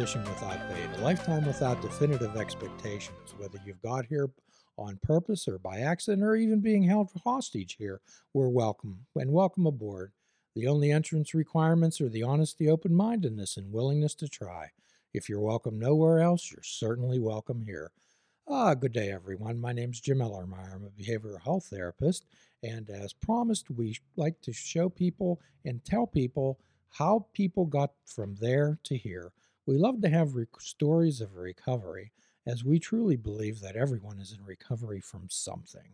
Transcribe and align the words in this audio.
fishing 0.00 0.24
without 0.24 0.66
bait, 0.70 0.88
a 0.96 1.02
lifetime 1.02 1.44
without 1.44 1.82
definitive 1.82 2.34
expectations. 2.34 3.34
Whether 3.36 3.58
you've 3.66 3.82
got 3.82 4.06
here 4.06 4.30
on 4.78 4.98
purpose 5.02 5.46
or 5.46 5.58
by 5.58 5.80
accident 5.80 6.22
or 6.22 6.36
even 6.36 6.60
being 6.60 6.82
held 6.82 7.10
hostage 7.22 7.76
here, 7.78 8.00
we're 8.32 8.48
welcome 8.48 9.00
and 9.14 9.30
welcome 9.30 9.66
aboard. 9.66 10.12
The 10.56 10.66
only 10.68 10.90
entrance 10.90 11.34
requirements 11.34 12.00
are 12.00 12.08
the 12.08 12.22
honesty, 12.22 12.66
open 12.66 12.94
mindedness, 12.94 13.58
and 13.58 13.74
willingness 13.74 14.14
to 14.14 14.28
try. 14.28 14.70
If 15.12 15.28
you're 15.28 15.38
welcome 15.38 15.78
nowhere 15.78 16.20
else, 16.20 16.50
you're 16.50 16.62
certainly 16.62 17.18
welcome 17.18 17.62
here. 17.66 17.90
Ah, 18.48 18.72
good 18.72 18.92
day, 18.92 19.10
everyone. 19.10 19.60
My 19.60 19.74
name's 19.74 20.00
Jim 20.00 20.20
Ellermeyer. 20.20 20.76
I'm 20.76 20.86
a 20.86 21.02
behavioral 21.02 21.42
health 21.42 21.66
therapist, 21.66 22.24
and 22.62 22.88
as 22.88 23.12
promised, 23.12 23.70
we 23.70 23.98
like 24.16 24.40
to 24.40 24.52
show 24.54 24.88
people 24.88 25.42
and 25.66 25.84
tell 25.84 26.06
people 26.06 26.58
how 26.88 27.26
people 27.34 27.66
got 27.66 27.90
from 28.06 28.36
there 28.40 28.78
to 28.84 28.96
here. 28.96 29.32
We 29.70 29.78
love 29.78 30.02
to 30.02 30.08
have 30.08 30.34
re- 30.34 30.46
stories 30.58 31.20
of 31.20 31.36
recovery, 31.36 32.10
as 32.44 32.64
we 32.64 32.80
truly 32.80 33.14
believe 33.14 33.60
that 33.60 33.76
everyone 33.76 34.18
is 34.18 34.32
in 34.32 34.44
recovery 34.44 35.00
from 35.00 35.28
something. 35.30 35.92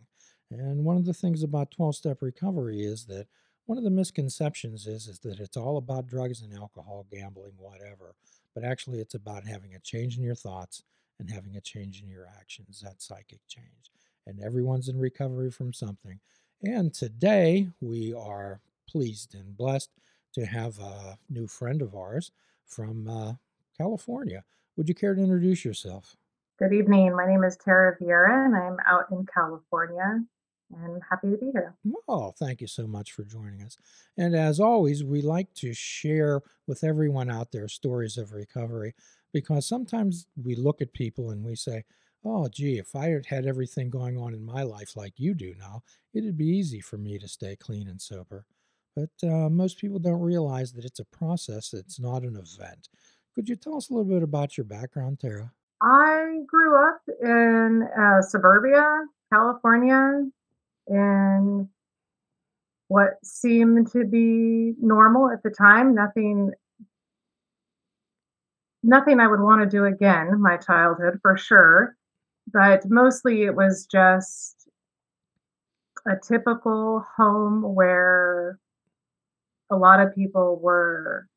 And 0.49 0.83
one 0.83 0.97
of 0.97 1.05
the 1.05 1.13
things 1.13 1.43
about 1.43 1.69
12 1.69 1.95
step 1.95 2.23
recovery 2.23 2.83
is 2.83 3.05
that 3.05 3.27
one 3.67 3.77
of 3.77 3.83
the 3.83 3.91
misconceptions 3.91 4.87
is, 4.87 5.07
is 5.07 5.19
that 5.19 5.39
it's 5.39 5.57
all 5.57 5.77
about 5.77 6.07
drugs 6.07 6.41
and 6.41 6.55
alcohol, 6.55 7.05
gambling, 7.11 7.51
whatever. 7.59 8.15
But 8.55 8.63
actually, 8.63 8.97
it's 8.97 9.13
about 9.13 9.45
having 9.45 9.75
a 9.75 9.79
change 9.81 10.17
in 10.17 10.23
your 10.23 10.33
thoughts 10.33 10.81
and 11.19 11.29
having 11.29 11.55
a 11.55 11.61
change 11.61 12.01
in 12.01 12.09
your 12.09 12.25
actions, 12.39 12.81
that 12.83 12.99
psychic 12.99 13.41
change. 13.47 13.91
And 14.25 14.39
everyone's 14.39 14.89
in 14.89 14.97
recovery 14.97 15.51
from 15.51 15.71
something. 15.71 16.19
And 16.63 16.95
today, 16.95 17.67
we 17.79 18.11
are 18.11 18.59
pleased 18.89 19.35
and 19.35 19.55
blessed 19.55 19.91
to 20.33 20.47
have 20.47 20.79
a 20.79 21.19
new 21.29 21.45
friend 21.45 21.83
of 21.83 21.93
ours 21.93 22.31
from 22.65 23.07
uh, 23.07 23.33
California. 23.77 24.43
Would 24.75 24.89
you 24.89 24.95
care 24.95 25.15
to 25.15 25.21
introduce 25.21 25.63
yourself? 25.63 26.15
Good 26.59 26.73
evening. 26.73 27.15
My 27.15 27.27
name 27.27 27.43
is 27.43 27.57
Tara 27.57 27.95
Vieira, 28.01 28.45
and 28.45 28.55
I'm 28.55 28.77
out 28.87 29.05
in 29.11 29.25
California 29.31 30.23
and 30.75 31.01
happy 31.09 31.31
to 31.31 31.37
be 31.37 31.51
here. 31.51 31.75
Oh, 32.07 32.33
thank 32.37 32.61
you 32.61 32.67
so 32.67 32.87
much 32.87 33.11
for 33.11 33.23
joining 33.23 33.61
us. 33.61 33.77
And 34.17 34.35
as 34.35 34.59
always, 34.59 35.03
we 35.03 35.21
like 35.21 35.53
to 35.55 35.73
share 35.73 36.41
with 36.67 36.83
everyone 36.83 37.29
out 37.29 37.51
there 37.51 37.67
stories 37.67 38.17
of 38.17 38.33
recovery 38.33 38.93
because 39.33 39.67
sometimes 39.67 40.27
we 40.43 40.55
look 40.55 40.81
at 40.81 40.93
people 40.93 41.29
and 41.29 41.45
we 41.45 41.55
say, 41.55 41.85
oh, 42.25 42.49
gee, 42.49 42.77
if 42.77 42.95
I 42.95 43.15
had 43.27 43.45
everything 43.45 43.89
going 43.89 44.17
on 44.17 44.33
in 44.33 44.43
my 44.43 44.63
life 44.63 44.95
like 44.97 45.13
you 45.17 45.33
do 45.33 45.53
now, 45.57 45.83
it'd 46.13 46.37
be 46.37 46.47
easy 46.47 46.81
for 46.81 46.97
me 46.97 47.17
to 47.19 47.27
stay 47.27 47.55
clean 47.55 47.87
and 47.87 48.01
sober. 48.01 48.45
But 48.95 49.27
uh, 49.29 49.49
most 49.49 49.77
people 49.77 49.99
don't 49.99 50.21
realize 50.21 50.73
that 50.73 50.83
it's 50.83 50.99
a 50.99 51.05
process, 51.05 51.73
it's 51.73 51.99
not 51.99 52.23
an 52.23 52.35
event. 52.35 52.89
Could 53.37 53.49
you 53.49 53.55
tell 53.55 53.75
us 53.75 53.91
a 53.91 53.93
little 53.93 54.11
bit 54.11 54.23
about 54.23 54.57
your 54.57 54.63
background, 54.63 55.19
Tara? 55.19 55.53
I 55.79 56.39
grew 56.47 56.75
up 56.75 57.01
in 57.21 57.87
uh, 57.95 58.19
suburbia, 58.23 59.05
California, 59.31 60.23
in 60.87 61.69
what 62.87 63.23
seemed 63.23 63.91
to 63.91 64.05
be 64.05 64.73
normal 64.81 65.29
at 65.29 65.43
the 65.43 65.51
time. 65.51 65.93
Nothing, 65.93 66.51
nothing 68.81 69.19
I 69.19 69.27
would 69.27 69.41
want 69.41 69.61
to 69.61 69.69
do 69.69 69.85
again. 69.85 70.41
My 70.41 70.57
childhood, 70.57 71.19
for 71.21 71.37
sure, 71.37 71.95
but 72.51 72.89
mostly 72.89 73.43
it 73.43 73.55
was 73.55 73.85
just 73.85 74.67
a 76.07 76.15
typical 76.27 77.05
home 77.15 77.75
where 77.75 78.57
a 79.69 79.75
lot 79.75 79.99
of 79.99 80.15
people 80.15 80.59
were. 80.59 81.27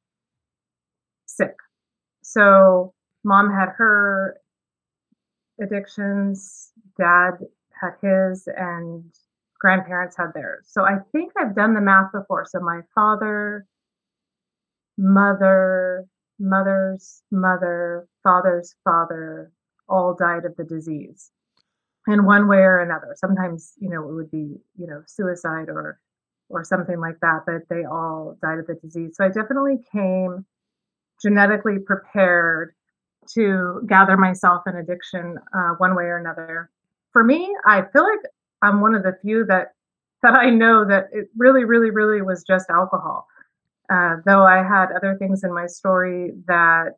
So 2.32 2.94
mom 3.24 3.50
had 3.50 3.70
her 3.76 4.36
addictions, 5.60 6.70
dad 6.96 7.32
had 7.72 7.94
his, 8.00 8.46
and 8.46 9.04
grandparents 9.58 10.16
had 10.16 10.32
theirs. 10.32 10.66
So 10.70 10.84
I 10.84 10.98
think 11.10 11.32
I've 11.36 11.56
done 11.56 11.74
the 11.74 11.80
math 11.80 12.12
before. 12.12 12.46
So 12.48 12.60
my 12.60 12.82
father, 12.94 13.66
mother, 14.96 16.06
mother's 16.38 17.22
mother, 17.32 18.06
father's 18.22 18.76
father 18.84 19.50
all 19.88 20.14
died 20.14 20.44
of 20.44 20.54
the 20.56 20.64
disease 20.64 21.32
in 22.06 22.24
one 22.24 22.46
way 22.46 22.58
or 22.58 22.78
another. 22.78 23.16
Sometimes, 23.16 23.72
you 23.80 23.90
know, 23.90 24.08
it 24.08 24.14
would 24.14 24.30
be, 24.30 24.56
you 24.78 24.86
know, 24.86 25.02
suicide 25.06 25.68
or 25.68 25.98
or 26.48 26.64
something 26.64 27.00
like 27.00 27.18
that, 27.22 27.40
but 27.46 27.62
they 27.68 27.84
all 27.84 28.36
died 28.42 28.58
of 28.58 28.66
the 28.66 28.74
disease. 28.74 29.16
So 29.16 29.24
I 29.24 29.28
definitely 29.28 29.78
came 29.92 30.44
genetically 31.20 31.78
prepared 31.78 32.74
to 33.34 33.82
gather 33.86 34.16
myself 34.16 34.62
in 34.66 34.76
addiction 34.76 35.36
uh, 35.54 35.74
one 35.78 35.94
way 35.94 36.04
or 36.04 36.18
another. 36.18 36.70
For 37.12 37.22
me, 37.22 37.54
I 37.66 37.82
feel 37.92 38.04
like 38.04 38.20
I'm 38.62 38.80
one 38.80 38.94
of 38.94 39.02
the 39.02 39.16
few 39.22 39.44
that 39.46 39.72
that 40.22 40.34
I 40.34 40.50
know 40.50 40.84
that 40.84 41.06
it 41.12 41.28
really, 41.36 41.64
really, 41.64 41.90
really 41.90 42.20
was 42.20 42.44
just 42.44 42.68
alcohol. 42.68 43.26
Uh, 43.90 44.16
though 44.26 44.44
I 44.44 44.58
had 44.58 44.92
other 44.92 45.16
things 45.18 45.42
in 45.44 45.52
my 45.52 45.66
story 45.66 46.32
that 46.46 46.96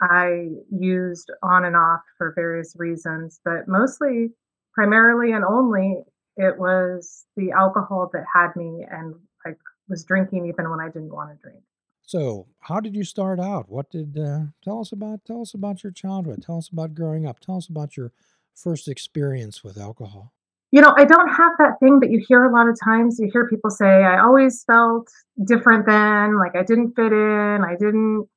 I 0.00 0.48
used 0.70 1.30
on 1.42 1.64
and 1.64 1.76
off 1.76 2.00
for 2.16 2.32
various 2.34 2.74
reasons, 2.78 3.40
but 3.44 3.68
mostly, 3.68 4.30
primarily, 4.74 5.32
and 5.32 5.44
only 5.44 6.04
it 6.36 6.58
was 6.58 7.24
the 7.36 7.52
alcohol 7.52 8.10
that 8.12 8.24
had 8.32 8.56
me, 8.56 8.86
and 8.90 9.14
I 9.46 9.50
was 9.88 10.04
drinking 10.04 10.46
even 10.46 10.70
when 10.70 10.80
I 10.80 10.86
didn't 10.86 11.14
want 11.14 11.30
to 11.30 11.42
drink. 11.42 11.62
So, 12.06 12.46
how 12.60 12.78
did 12.78 12.94
you 12.94 13.02
start 13.02 13.40
out? 13.40 13.68
What 13.68 13.90
did 13.90 14.16
uh, 14.16 14.44
tell 14.62 14.80
us 14.80 14.92
about? 14.92 15.24
Tell 15.24 15.42
us 15.42 15.54
about 15.54 15.82
your 15.82 15.90
childhood. 15.90 16.42
Tell 16.46 16.58
us 16.58 16.68
about 16.68 16.94
growing 16.94 17.26
up. 17.26 17.40
Tell 17.40 17.56
us 17.56 17.66
about 17.68 17.96
your 17.96 18.12
first 18.54 18.86
experience 18.86 19.64
with 19.64 19.76
alcohol. 19.76 20.32
You 20.70 20.82
know, 20.82 20.94
I 20.96 21.04
don't 21.04 21.28
have 21.28 21.52
that 21.58 21.80
thing 21.80 21.98
that 22.00 22.10
you 22.10 22.24
hear 22.26 22.44
a 22.44 22.52
lot 22.52 22.68
of 22.68 22.78
times. 22.82 23.18
You 23.18 23.28
hear 23.32 23.48
people 23.48 23.70
say, 23.70 24.04
"I 24.04 24.20
always 24.20 24.62
felt 24.64 25.10
different 25.44 25.84
than, 25.86 26.38
like 26.38 26.54
I 26.54 26.62
didn't 26.62 26.92
fit 26.94 27.12
in, 27.12 27.64
I 27.64 27.74
didn't 27.76 28.28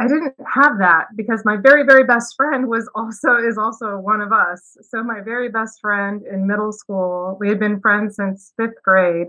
I 0.00 0.08
didn't 0.08 0.34
have 0.52 0.78
that 0.78 1.06
because 1.16 1.44
my 1.44 1.56
very, 1.56 1.84
very 1.84 2.04
best 2.04 2.34
friend 2.36 2.68
was 2.68 2.88
also 2.94 3.36
is 3.36 3.56
also 3.56 3.96
one 3.96 4.20
of 4.20 4.32
us. 4.32 4.76
So 4.82 5.04
my 5.04 5.20
very 5.20 5.48
best 5.48 5.80
friend 5.80 6.22
in 6.30 6.46
middle 6.46 6.72
school, 6.72 7.36
we 7.38 7.48
had 7.48 7.60
been 7.60 7.80
friends 7.80 8.16
since 8.16 8.52
fifth 8.56 8.82
grade. 8.82 9.28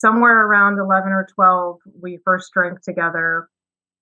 Somewhere 0.00 0.46
around 0.46 0.78
11 0.78 1.12
or 1.12 1.26
12, 1.34 1.78
we 2.00 2.18
first 2.24 2.52
drank 2.52 2.82
together 2.82 3.48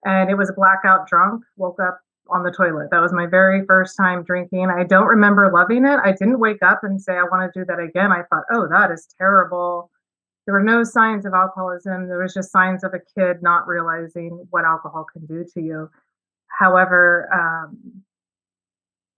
and 0.04 0.30
it 0.30 0.36
was 0.36 0.50
a 0.50 0.52
blackout 0.52 1.08
drunk, 1.08 1.42
woke 1.56 1.80
up 1.80 2.00
on 2.28 2.42
the 2.42 2.50
toilet. 2.50 2.88
That 2.90 3.00
was 3.00 3.12
my 3.12 3.26
very 3.26 3.64
first 3.66 3.96
time 3.96 4.22
drinking. 4.22 4.68
I 4.70 4.84
don't 4.84 5.06
remember 5.06 5.50
loving 5.52 5.84
it. 5.84 5.98
I 6.04 6.12
didn't 6.12 6.38
wake 6.38 6.62
up 6.62 6.80
and 6.82 7.00
say, 7.00 7.14
I 7.14 7.22
want 7.22 7.52
to 7.52 7.60
do 7.60 7.64
that 7.66 7.78
again. 7.78 8.12
I 8.12 8.22
thought, 8.30 8.44
oh, 8.52 8.68
that 8.68 8.90
is 8.90 9.08
terrible 9.18 9.90
there 10.46 10.54
were 10.54 10.62
no 10.62 10.84
signs 10.84 11.26
of 11.26 11.34
alcoholism. 11.34 12.06
There 12.06 12.22
was 12.22 12.32
just 12.32 12.52
signs 12.52 12.84
of 12.84 12.94
a 12.94 13.00
kid 13.00 13.42
not 13.42 13.66
realizing 13.66 14.46
what 14.50 14.64
alcohol 14.64 15.04
can 15.12 15.26
do 15.26 15.44
to 15.54 15.60
you. 15.60 15.90
However, 16.46 17.28
um, 17.34 18.02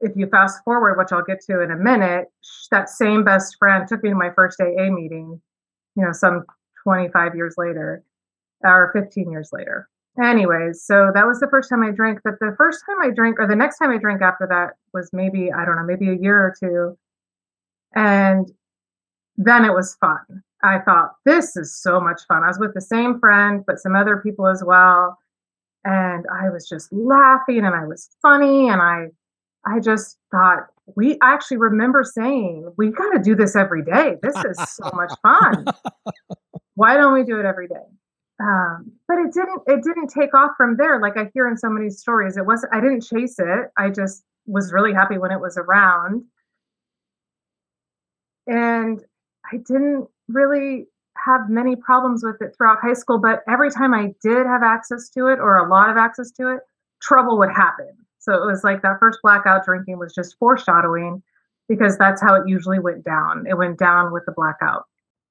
if 0.01 0.17
you 0.17 0.27
fast 0.29 0.65
forward, 0.65 0.97
which 0.97 1.13
I'll 1.13 1.23
get 1.23 1.43
to 1.43 1.61
in 1.61 1.71
a 1.71 1.77
minute, 1.77 2.29
that 2.71 2.89
same 2.89 3.25
best 3.25 3.57
friend 3.59 3.87
took 3.87 4.03
me 4.03 4.11
to 4.11 4.15
my 4.15 4.31
first 4.35 4.59
AA 4.61 4.91
meeting, 4.91 5.41
you 5.97 6.05
know, 6.05 6.13
some 6.13 6.47
25 6.85 7.35
years 7.35 7.55
later 7.57 8.03
or 8.65 8.91
15 8.93 9.31
years 9.31 9.51
later. 9.53 9.89
Anyways, 10.23 10.83
so 10.83 11.13
that 11.15 11.27
was 11.27 11.39
the 11.39 11.47
first 11.49 11.71
time 11.71 11.83
I 11.83 11.93
drank. 11.93 12.21
But 12.25 12.41
the 12.41 12.55
first 12.57 12.83
time 12.87 12.97
I 13.01 13.15
drank, 13.15 13.39
or 13.39 13.47
the 13.47 13.55
next 13.55 13.79
time 13.79 13.91
I 13.91 13.99
drank 13.99 14.21
after 14.21 14.47
that 14.49 14.75
was 14.93 15.11
maybe, 15.13 15.53
I 15.53 15.65
don't 15.65 15.77
know, 15.77 15.85
maybe 15.85 16.09
a 16.11 16.17
year 16.17 16.37
or 16.37 16.55
two. 16.59 16.99
And 17.95 18.51
then 19.37 19.65
it 19.65 19.73
was 19.73 19.95
fun. 20.01 20.43
I 20.65 20.81
thought, 20.81 21.13
this 21.25 21.57
is 21.57 21.73
so 21.73 22.01
much 22.01 22.23
fun. 22.27 22.43
I 22.43 22.49
was 22.49 22.59
with 22.59 22.75
the 22.75 22.81
same 22.81 23.21
friend, 23.21 23.63
but 23.65 23.79
some 23.79 23.95
other 23.95 24.17
people 24.17 24.49
as 24.49 24.65
well. 24.65 25.17
And 25.85 26.25
I 26.33 26.51
was 26.51 26.69
just 26.69 26.93
laughing 26.93 27.65
and 27.65 27.75
I 27.77 27.87
was 27.87 28.09
funny. 28.21 28.69
And 28.69 28.83
I 28.83 29.07
I 29.65 29.81
just 29.81 30.17
thought, 30.31 30.67
we 30.97 31.19
actually 31.23 31.59
remember 31.59 32.03
saying, 32.03 32.73
we 32.79 32.91
got 32.91 33.11
to 33.11 33.19
do 33.19 33.35
this 33.35 33.55
every 33.55 33.85
day. 33.85 34.17
This 34.23 34.37
is 34.37 34.57
so 34.71 34.91
much 34.95 35.13
fun. 35.23 35.67
Why 36.79 36.97
don't 36.97 37.13
we 37.13 37.25
do 37.25 37.39
it 37.41 37.45
every 37.45 37.69
day? 37.69 37.87
Um, 38.41 38.93
but 39.09 39.19
it 39.19 39.33
didn't 39.33 39.63
it 39.67 39.83
didn't 39.83 40.09
take 40.09 40.33
off 40.33 40.53
from 40.57 40.77
there 40.77 41.01
like 41.01 41.17
i 41.17 41.29
hear 41.35 41.49
in 41.49 41.57
so 41.57 41.69
many 41.69 41.91
stories 41.91 42.37
it 42.37 42.47
was 42.47 42.65
i 42.73 42.79
didn't 42.81 43.01
chase 43.01 43.35
it 43.41 43.73
i 43.77 43.91
just 43.91 44.23
was 44.47 44.73
really 44.73 44.93
happy 44.93 45.19
when 45.19 45.33
it 45.33 45.41
was 45.41 45.59
around 45.59 46.23
and 48.47 49.05
i 49.53 49.57
didn't 49.57 50.07
really 50.29 50.87
have 51.25 51.49
many 51.49 51.77
problems 51.77 52.23
with 52.25 52.41
it 52.41 52.55
throughout 52.57 52.79
high 52.81 52.95
school, 52.95 53.19
but 53.19 53.43
every 53.49 53.71
time 53.71 53.95
I 53.95 54.15
did 54.23 54.47
have 54.47 54.63
access 54.63 55.09
to 55.11 55.27
it 55.27 55.39
or 55.39 55.57
a 55.57 55.69
lot 55.69 55.91
of 55.91 55.97
access 55.97 56.31
to 56.33 56.49
it, 56.55 56.61
trouble 57.03 57.39
would 57.39 57.51
happen. 57.51 57.91
So 58.19 58.35
it 58.35 58.47
was 58.47 58.65
like 58.65 58.83
that 58.83 58.99
first 58.99 59.21
blackout 59.23 59.65
drinking 59.65 59.99
was 59.99 60.15
just 60.15 60.37
foreshadowing 60.39 61.23
because 61.69 61.99
that's 61.99 62.23
how 62.23 62.35
it 62.35 62.49
usually 62.49 62.79
went 62.79 63.05
down. 63.05 63.47
It 63.49 63.57
went 63.57 63.79
down 63.79 64.13
with 64.13 64.25
the 64.27 64.33
blackout. 64.33 64.85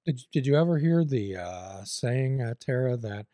Did, 0.08 0.22
did 0.32 0.48
you 0.48 0.56
ever 0.56 0.80
hear 0.80 1.04
the 1.04 1.36
uh, 1.36 1.84
saying, 1.84 2.42
uh, 2.42 2.56
Tara, 2.60 2.98
that 2.98 3.28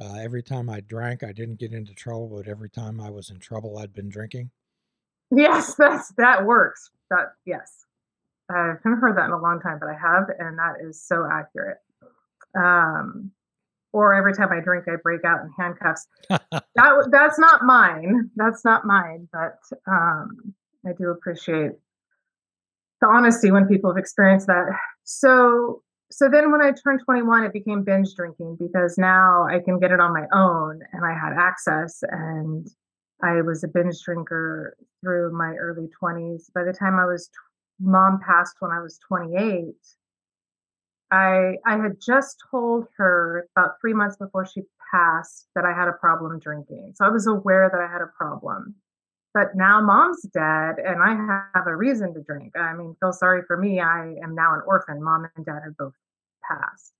Uh, 0.00 0.14
every 0.18 0.42
time 0.42 0.70
I 0.70 0.80
drank, 0.80 1.22
I 1.22 1.32
didn't 1.32 1.58
get 1.58 1.74
into 1.74 1.92
trouble, 1.92 2.28
but 2.34 2.48
every 2.48 2.70
time 2.70 3.02
I 3.02 3.10
was 3.10 3.28
in 3.28 3.38
trouble, 3.38 3.76
I'd 3.76 3.92
been 3.92 4.08
drinking. 4.08 4.50
Yes, 5.30 5.74
that's 5.74 6.08
that 6.16 6.46
works. 6.46 6.90
That 7.10 7.34
yes. 7.44 7.84
I 8.50 8.76
haven't 8.82 9.00
heard 9.00 9.18
that 9.18 9.26
in 9.26 9.32
a 9.32 9.38
long 9.38 9.60
time, 9.60 9.78
but 9.78 9.90
I 9.90 9.94
have, 9.94 10.30
and 10.38 10.58
that 10.58 10.76
is 10.82 11.02
so 11.02 11.28
accurate. 11.30 11.76
Um, 12.56 13.30
or 13.92 14.14
every 14.14 14.32
time 14.32 14.48
I 14.52 14.60
drink, 14.60 14.86
I 14.88 14.96
break 15.02 15.24
out 15.24 15.40
in 15.44 15.50
handcuffs. 15.58 16.06
that 16.30 17.08
that's 17.12 17.38
not 17.38 17.64
mine. 17.64 18.30
That's 18.36 18.64
not 18.64 18.86
mine. 18.86 19.28
But 19.32 19.58
um, 19.86 20.54
I 20.86 20.92
do 20.96 21.10
appreciate 21.10 21.72
the 23.02 23.06
honesty 23.06 23.50
when 23.50 23.66
people 23.68 23.90
have 23.90 23.98
experienced 23.98 24.46
that. 24.46 24.66
So 25.04 25.82
so 26.10 26.28
then 26.28 26.50
when 26.50 26.60
I 26.60 26.72
turned 26.72 27.00
21, 27.04 27.44
it 27.44 27.52
became 27.52 27.84
binge 27.84 28.14
drinking 28.16 28.56
because 28.58 28.98
now 28.98 29.44
I 29.44 29.60
can 29.60 29.78
get 29.78 29.92
it 29.92 30.00
on 30.00 30.12
my 30.12 30.26
own 30.32 30.80
and 30.92 31.04
I 31.04 31.12
had 31.12 31.32
access 31.38 32.02
and 32.02 32.66
I 33.22 33.42
was 33.42 33.62
a 33.62 33.68
binge 33.68 34.02
drinker 34.02 34.76
through 35.00 35.32
my 35.32 35.54
early 35.54 35.88
20s. 36.02 36.52
By 36.52 36.64
the 36.64 36.72
time 36.72 36.98
I 36.98 37.04
was 37.04 37.30
mom 37.78 38.20
passed 38.26 38.56
when 38.60 38.70
I 38.70 38.80
was 38.80 38.98
28, 39.06 39.74
I 41.12 41.56
I 41.66 41.76
had 41.76 42.00
just 42.00 42.42
told 42.50 42.86
her 42.96 43.48
about 43.56 43.80
3 43.80 43.94
months 43.94 44.16
before 44.16 44.46
she 44.46 44.62
passed 44.92 45.48
that 45.54 45.64
I 45.64 45.72
had 45.72 45.88
a 45.88 45.92
problem 45.92 46.38
drinking. 46.38 46.92
So 46.96 47.04
I 47.04 47.10
was 47.10 47.26
aware 47.26 47.68
that 47.70 47.80
I 47.80 47.90
had 47.90 48.02
a 48.02 48.10
problem. 48.16 48.74
But 49.32 49.54
now 49.54 49.80
mom's 49.80 50.22
dead 50.22 50.76
and 50.84 51.02
I 51.02 51.46
have 51.54 51.66
a 51.66 51.76
reason 51.76 52.12
to 52.14 52.20
drink. 52.20 52.52
I 52.56 52.74
mean, 52.74 52.96
feel 52.98 53.12
sorry 53.12 53.42
for 53.46 53.56
me. 53.56 53.80
I 53.80 54.16
am 54.22 54.34
now 54.34 54.54
an 54.54 54.62
orphan. 54.66 55.02
Mom 55.02 55.28
and 55.36 55.46
dad 55.46 55.60
have 55.64 55.76
both 55.76 55.94
passed. 56.42 56.92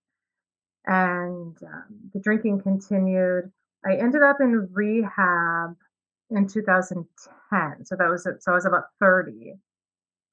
And 0.86 1.56
um, 1.62 2.10
the 2.14 2.20
drinking 2.20 2.62
continued. 2.62 3.50
I 3.84 3.96
ended 3.96 4.22
up 4.22 4.36
in 4.40 4.68
rehab 4.72 5.76
in 6.30 6.46
2010. 6.46 7.84
So 7.84 7.96
that 7.96 8.08
was 8.08 8.26
it. 8.26 8.42
So 8.42 8.52
I 8.52 8.54
was 8.54 8.64
about 8.64 8.84
30. 9.00 9.54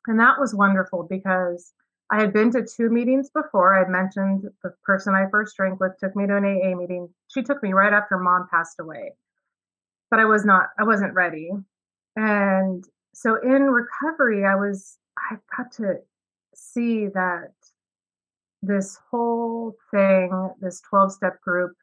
And 0.05 0.19
that 0.19 0.39
was 0.39 0.53
wonderful 0.53 1.07
because 1.09 1.73
I 2.09 2.19
had 2.19 2.31
been 2.31 2.51
to 2.51 2.65
two 2.65 2.89
meetings 2.89 3.29
before. 3.29 3.77
I 3.77 3.89
mentioned 3.89 4.43
the 4.63 4.73
person 4.83 5.13
I 5.15 5.29
first 5.29 5.55
drank 5.57 5.79
with 5.79 5.93
took 5.99 6.15
me 6.15 6.27
to 6.27 6.37
an 6.37 6.45
AA 6.45 6.75
meeting. 6.75 7.09
She 7.27 7.43
took 7.43 7.61
me 7.61 7.73
right 7.73 7.91
after 7.91 8.17
mom 8.17 8.47
passed 8.49 8.79
away. 8.79 9.13
But 10.09 10.21
I 10.21 10.25
was 10.25 10.45
not, 10.45 10.67
I 10.79 10.83
wasn't 10.83 11.13
ready. 11.13 11.51
And 12.17 12.83
so 13.13 13.39
in 13.41 13.69
recovery, 13.69 14.43
I 14.43 14.55
was, 14.55 14.97
I 15.17 15.37
got 15.55 15.71
to 15.73 15.97
see 16.55 17.07
that 17.13 17.51
this 18.63 18.97
whole 19.11 19.75
thing, 19.91 20.49
this 20.59 20.81
12 20.81 21.13
step 21.13 21.39
group, 21.41 21.73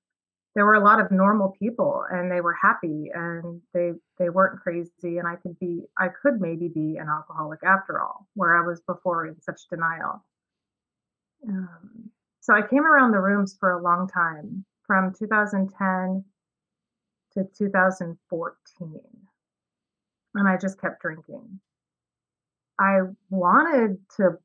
there 0.57 0.67
were 0.67 0.75
a 0.75 0.85
lot 0.85 1.01
of 1.01 1.11
normal 1.13 1.55
people 1.59 2.05
and 2.11 2.31
they 2.31 2.41
were 2.41 2.57
happy 2.61 3.11
and 3.13 3.61
they 3.73 3.93
they 4.19 4.29
weren't 4.29 4.61
crazy 4.61 5.19
and 5.19 5.27
I 5.27 5.35
could 5.37 5.59
be 5.59 5.83
I 5.99 6.09
could 6.09 6.41
maybe 6.41 6.69
be 6.69 6.97
an 6.97 7.09
alcoholic 7.09 7.61
after 7.65 8.01
all 8.01 8.29
where 8.35 8.57
I 8.57 8.65
was 8.65 8.81
before 8.83 9.27
in 9.27 9.41
such 9.41 9.63
denial. 9.69 10.25
Um, 11.49 12.11
so 12.41 12.55
I 12.55 12.63
came 12.63 12.87
around 12.87 13.11
the 13.11 13.21
rooms 13.21 13.57
for 13.59 13.73
a 13.73 13.83
long 13.83 14.09
time 14.09 14.65
from 14.87 15.13
2010 15.13 16.25
to 17.33 17.49
2014 17.59 19.01
and 20.35 20.49
I 20.49 20.57
just 20.57 20.81
kept 20.81 21.01
drinking. 21.01 21.61
I 22.79 23.01
wanted 23.31 23.99
to 24.17 24.39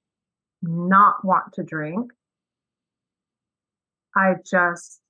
not 0.61 1.25
want 1.25 1.53
to 1.53 1.63
drink. 1.63 2.11
I 4.15 4.35
just 4.45 5.01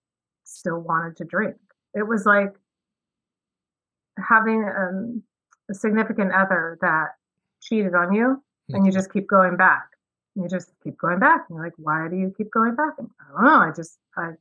still 0.43 0.79
wanted 0.79 1.17
to 1.17 1.25
drink. 1.25 1.55
It 1.93 2.07
was 2.07 2.25
like 2.25 2.53
having 4.17 4.63
um, 4.63 5.23
a 5.69 5.73
significant 5.73 6.33
other 6.33 6.77
that 6.81 7.09
cheated 7.61 7.95
on 7.95 8.13
you 8.13 8.41
and 8.69 8.85
you 8.85 8.91
mm-hmm. 8.91 8.97
just 8.97 9.11
keep 9.11 9.27
going 9.27 9.57
back. 9.57 9.87
You 10.35 10.47
just 10.47 10.71
keep 10.83 10.97
going 10.97 11.19
back. 11.19 11.45
And 11.49 11.57
you're 11.57 11.65
like, 11.65 11.73
why 11.77 12.07
do 12.09 12.15
you 12.15 12.33
keep 12.37 12.51
going 12.51 12.75
back? 12.75 12.93
And 12.97 13.09
I 13.19 13.33
don't 13.33 13.43
know. 13.43 13.59
I 13.59 13.71
just, 13.75 13.97
I, 14.15 14.31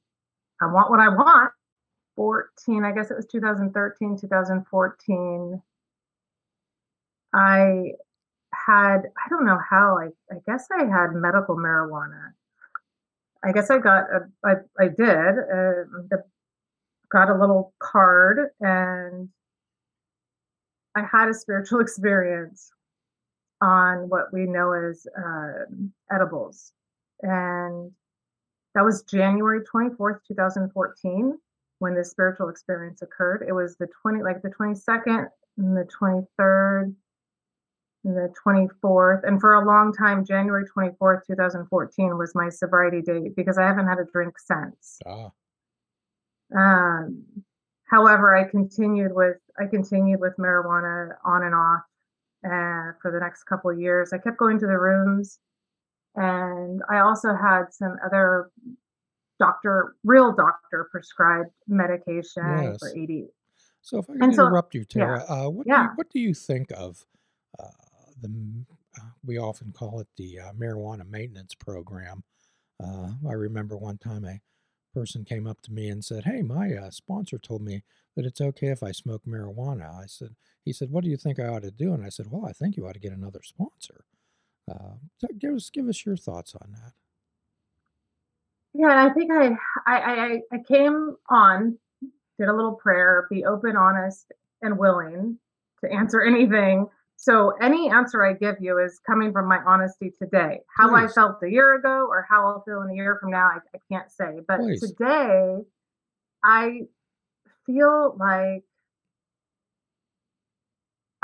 I 0.60 0.66
want 0.66 0.90
what 0.90 1.00
I 1.00 1.08
want. 1.08 1.52
14, 2.16 2.84
I 2.84 2.92
guess 2.92 3.10
it 3.10 3.16
was 3.16 3.26
2013, 3.26 4.18
2014. 4.20 5.62
I 7.32 7.92
had, 8.54 8.98
I 9.16 9.28
don't 9.28 9.46
know 9.46 9.58
how, 9.70 9.98
I, 9.98 10.08
I 10.34 10.38
guess 10.46 10.66
I 10.72 10.84
had 10.84 11.12
medical 11.14 11.56
marijuana 11.56 12.32
I 13.44 13.52
guess 13.52 13.70
I 13.70 13.78
got 13.78 14.04
a, 14.10 14.28
I, 14.44 14.54
I 14.78 14.88
did 14.88 15.08
uh, 15.08 15.86
the, 16.10 16.24
got 17.10 17.30
a 17.30 17.38
little 17.38 17.72
card 17.78 18.50
and 18.60 19.28
I 20.94 21.02
had 21.10 21.28
a 21.28 21.34
spiritual 21.34 21.80
experience 21.82 22.70
on 23.60 24.08
what 24.08 24.32
we 24.32 24.46
know 24.46 24.72
as 24.72 25.06
uh, 25.16 25.64
edibles, 26.12 26.72
and 27.22 27.90
that 28.74 28.84
was 28.84 29.02
January 29.02 29.64
twenty 29.68 29.94
fourth, 29.96 30.20
two 30.26 30.34
thousand 30.34 30.70
fourteen, 30.72 31.36
when 31.80 31.94
this 31.94 32.10
spiritual 32.10 32.48
experience 32.50 33.02
occurred. 33.02 33.44
It 33.48 33.52
was 33.52 33.76
the 33.76 33.88
twenty, 34.00 34.22
like 34.22 34.42
the 34.42 34.50
twenty 34.50 34.76
second 34.76 35.28
and 35.56 35.76
the 35.76 35.86
twenty 35.86 36.24
third 36.36 36.94
the 38.14 38.32
24th. 38.46 39.26
And 39.26 39.40
for 39.40 39.54
a 39.54 39.64
long 39.64 39.92
time, 39.92 40.24
January 40.24 40.64
24th, 40.76 41.26
2014 41.26 42.18
was 42.18 42.34
my 42.34 42.48
sobriety 42.48 43.02
date 43.02 43.36
because 43.36 43.58
I 43.58 43.66
haven't 43.66 43.86
had 43.86 43.98
a 43.98 44.04
drink 44.04 44.34
since. 44.38 44.98
Ah. 45.06 45.30
Um, 46.56 47.24
however, 47.90 48.34
I 48.34 48.44
continued 48.44 49.14
with 49.14 49.36
I 49.58 49.66
continued 49.66 50.20
with 50.20 50.34
marijuana 50.38 51.16
on 51.24 51.42
and 51.42 51.54
off 51.54 51.82
uh, 52.44 52.96
for 53.02 53.10
the 53.12 53.20
next 53.20 53.44
couple 53.44 53.70
of 53.70 53.78
years. 53.78 54.12
I 54.12 54.18
kept 54.18 54.38
going 54.38 54.58
to 54.60 54.66
the 54.66 54.78
rooms, 54.78 55.38
and 56.14 56.80
I 56.90 57.00
also 57.00 57.34
had 57.34 57.64
some 57.70 57.96
other 58.04 58.50
doctor, 59.38 59.94
real 60.04 60.32
doctor 60.32 60.88
prescribed 60.90 61.50
medication 61.66 62.42
yes. 62.62 62.78
for 62.78 62.88
AD. 62.88 63.28
So 63.82 63.98
if 63.98 64.10
I 64.10 64.14
can 64.14 64.32
interrupt 64.32 64.72
so, 64.72 64.78
you, 64.78 64.84
Tara, 64.84 65.24
yeah. 65.28 65.34
uh, 65.34 65.48
what, 65.48 65.66
yeah. 65.66 65.76
Do 65.76 65.82
you, 65.82 65.90
what 65.96 66.10
do 66.10 66.20
you 66.20 66.34
think 66.34 66.72
of 66.72 67.06
uh, 67.58 67.66
the 68.20 68.64
uh, 68.98 69.10
we 69.24 69.38
often 69.38 69.72
call 69.72 70.00
it 70.00 70.08
the 70.16 70.40
uh, 70.40 70.52
marijuana 70.52 71.08
maintenance 71.08 71.54
program. 71.54 72.24
Uh, 72.82 73.10
I 73.28 73.32
remember 73.32 73.76
one 73.76 73.98
time 73.98 74.24
a 74.24 74.40
person 74.94 75.24
came 75.24 75.46
up 75.46 75.60
to 75.62 75.72
me 75.72 75.88
and 75.88 76.04
said, 76.04 76.24
"Hey, 76.24 76.42
my 76.42 76.74
uh, 76.74 76.90
sponsor 76.90 77.38
told 77.38 77.62
me 77.62 77.82
that 78.16 78.26
it's 78.26 78.40
okay 78.40 78.68
if 78.68 78.82
I 78.82 78.92
smoke 78.92 79.22
marijuana." 79.26 80.02
I 80.02 80.06
said, 80.06 80.34
"He 80.64 80.72
said, 80.72 80.90
what 80.90 81.04
do 81.04 81.10
you 81.10 81.16
think 81.16 81.38
I 81.38 81.46
ought 81.48 81.62
to 81.62 81.70
do?" 81.70 81.92
And 81.92 82.04
I 82.04 82.08
said, 82.08 82.30
"Well, 82.30 82.46
I 82.46 82.52
think 82.52 82.76
you 82.76 82.86
ought 82.86 82.94
to 82.94 83.00
get 83.00 83.12
another 83.12 83.40
sponsor." 83.42 84.04
Uh, 84.70 84.94
give 85.38 85.54
us 85.54 85.70
give 85.70 85.88
us 85.88 86.04
your 86.04 86.16
thoughts 86.16 86.54
on 86.54 86.72
that. 86.72 86.92
Yeah, 88.74 88.90
and 88.90 89.10
I 89.10 89.14
think 89.14 89.30
I 89.32 89.48
I 89.86 89.96
I, 89.96 90.40
I 90.52 90.58
came 90.66 91.16
on, 91.28 91.78
did 92.38 92.48
a 92.48 92.54
little 92.54 92.74
prayer, 92.74 93.26
be 93.30 93.44
open, 93.44 93.76
honest, 93.76 94.30
and 94.62 94.78
willing 94.78 95.38
to 95.82 95.92
answer 95.92 96.22
anything 96.24 96.86
so 97.20 97.52
any 97.60 97.90
answer 97.90 98.24
I 98.24 98.32
give 98.32 98.58
you 98.60 98.78
is 98.78 99.00
coming 99.04 99.32
from 99.32 99.48
my 99.48 99.58
honesty 99.66 100.12
today. 100.22 100.60
How 100.76 100.88
Please. 100.88 101.10
I 101.10 101.12
felt 101.12 101.42
a 101.42 101.50
year 101.50 101.74
ago 101.74 102.06
or 102.08 102.24
how 102.30 102.46
I'll 102.46 102.62
feel 102.62 102.80
in 102.82 102.90
a 102.90 102.94
year 102.94 103.18
from 103.20 103.32
now, 103.32 103.48
I, 103.48 103.58
I 103.74 103.80
can't 103.92 104.08
say. 104.08 104.38
But 104.46 104.60
Please. 104.60 104.80
today, 104.80 105.56
I 106.44 106.82
feel 107.66 108.16
like 108.16 108.62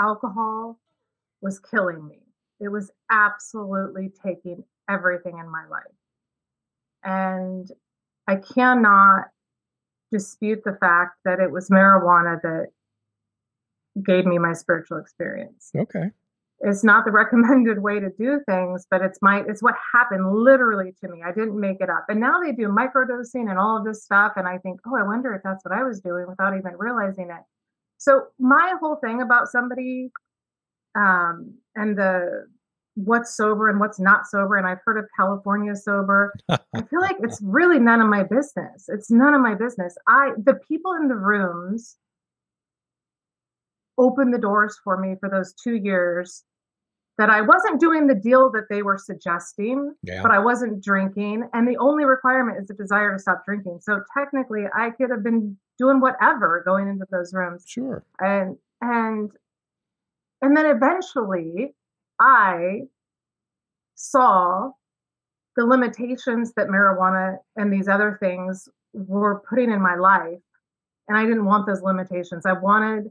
alcohol 0.00 0.80
was 1.40 1.60
killing 1.60 2.04
me. 2.08 2.18
It 2.58 2.70
was 2.70 2.90
absolutely 3.12 4.10
taking 4.20 4.64
everything 4.90 5.38
in 5.38 5.48
my 5.48 5.64
life. 5.70 5.84
And 7.04 7.70
I 8.26 8.36
cannot 8.36 9.26
dispute 10.10 10.62
the 10.64 10.76
fact 10.80 11.18
that 11.24 11.38
it 11.38 11.52
was 11.52 11.70
marijuana 11.70 12.42
that 12.42 12.66
gave 14.02 14.26
me 14.26 14.38
my 14.38 14.52
spiritual 14.52 14.98
experience. 14.98 15.70
Okay. 15.76 16.10
It's 16.60 16.84
not 16.84 17.04
the 17.04 17.12
recommended 17.12 17.80
way 17.80 18.00
to 18.00 18.10
do 18.10 18.40
things, 18.46 18.86
but 18.90 19.02
it's 19.02 19.18
my 19.22 19.42
it's 19.46 19.62
what 19.62 19.74
happened 19.94 20.34
literally 20.34 20.94
to 21.00 21.08
me. 21.08 21.22
I 21.24 21.32
didn't 21.32 21.58
make 21.58 21.80
it 21.80 21.90
up. 21.90 22.06
And 22.08 22.20
now 22.20 22.40
they 22.40 22.52
do 22.52 22.68
microdosing 22.68 23.50
and 23.50 23.58
all 23.58 23.76
of 23.76 23.84
this 23.84 24.04
stuff 24.04 24.32
and 24.36 24.48
I 24.48 24.58
think, 24.58 24.80
"Oh, 24.86 24.96
I 24.96 25.02
wonder 25.02 25.34
if 25.34 25.42
that's 25.42 25.64
what 25.64 25.76
I 25.76 25.82
was 25.82 26.00
doing 26.00 26.26
without 26.28 26.56
even 26.56 26.72
realizing 26.78 27.30
it." 27.30 27.42
So 27.98 28.26
my 28.38 28.74
whole 28.80 28.96
thing 28.96 29.22
about 29.22 29.48
somebody 29.48 30.10
um 30.96 31.54
and 31.74 31.96
the 31.98 32.46
what's 32.96 33.36
sober 33.36 33.68
and 33.68 33.80
what's 33.80 33.98
not 33.98 34.26
sober 34.26 34.56
and 34.56 34.66
I've 34.66 34.78
heard 34.84 34.98
of 34.98 35.06
California 35.16 35.74
sober. 35.74 36.32
I 36.48 36.82
feel 36.90 37.00
like 37.00 37.16
it's 37.20 37.40
really 37.44 37.80
none 37.80 38.00
of 38.00 38.08
my 38.08 38.22
business. 38.22 38.88
It's 38.88 39.10
none 39.10 39.34
of 39.34 39.40
my 39.40 39.54
business. 39.54 39.96
I 40.08 40.30
the 40.38 40.54
people 40.54 40.92
in 40.92 41.08
the 41.08 41.16
rooms 41.16 41.96
opened 43.98 44.34
the 44.34 44.38
doors 44.38 44.78
for 44.82 44.96
me 44.96 45.16
for 45.20 45.28
those 45.28 45.52
two 45.54 45.76
years 45.76 46.44
that 47.16 47.30
I 47.30 47.42
wasn't 47.42 47.80
doing 47.80 48.08
the 48.08 48.14
deal 48.14 48.50
that 48.50 48.64
they 48.68 48.82
were 48.82 48.98
suggesting, 48.98 49.94
Yeah. 50.02 50.20
but 50.20 50.32
I 50.32 50.40
wasn't 50.40 50.82
drinking. 50.82 51.48
And 51.52 51.68
the 51.68 51.76
only 51.76 52.04
requirement 52.04 52.58
is 52.58 52.66
the 52.66 52.74
desire 52.74 53.12
to 53.12 53.18
stop 53.20 53.44
drinking. 53.44 53.80
So 53.82 54.02
technically, 54.16 54.64
I 54.74 54.90
could 54.90 55.10
have 55.10 55.22
been 55.22 55.56
doing 55.78 56.00
whatever 56.00 56.62
going 56.64 56.88
into 56.88 57.06
those 57.10 57.32
rooms. 57.32 57.64
Sure. 57.68 58.04
And 58.20 58.56
and 58.80 59.30
and 60.42 60.56
then 60.56 60.66
eventually, 60.66 61.74
I 62.20 62.82
saw 63.94 64.72
the 65.56 65.64
limitations 65.64 66.52
that 66.54 66.66
marijuana 66.66 67.36
and 67.56 67.72
these 67.72 67.88
other 67.88 68.16
things 68.20 68.68
were 68.92 69.40
putting 69.48 69.70
in 69.70 69.80
my 69.80 69.94
life, 69.94 70.40
and 71.08 71.16
I 71.16 71.24
didn't 71.24 71.44
want 71.44 71.66
those 71.66 71.80
limitations. 71.80 72.44
I 72.44 72.52
wanted 72.54 73.10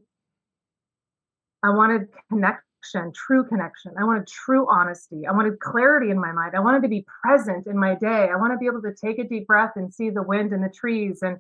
I 1.64 1.70
wanted 1.70 2.10
connection, 2.30 3.14
true 3.14 3.46
connection. 3.46 3.94
I 3.98 4.04
wanted 4.04 4.28
true 4.28 4.68
honesty. 4.70 5.26
I 5.26 5.32
wanted 5.32 5.60
clarity 5.60 6.12
in 6.12 6.20
my 6.20 6.34
mind. 6.34 6.56
I 6.56 6.60
wanted 6.60 6.84
to 6.84 6.90
be 6.90 7.06
present 7.24 7.68
in 7.68 7.78
my 7.78 7.96
day. 7.96 8.30
I 8.32 8.36
want 8.36 8.54
to 8.54 8.58
be 8.58 8.66
able 8.66 8.82
to 8.82 8.94
take 8.94 9.18
a 9.18 9.24
deep 9.24 9.48
breath 9.48 9.72
and 9.76 9.94
see 9.94 10.10
the 10.10 10.24
wind 10.24 10.52
and 10.52 10.64
the 10.64 10.70
trees. 10.70 11.22
And 11.22 11.38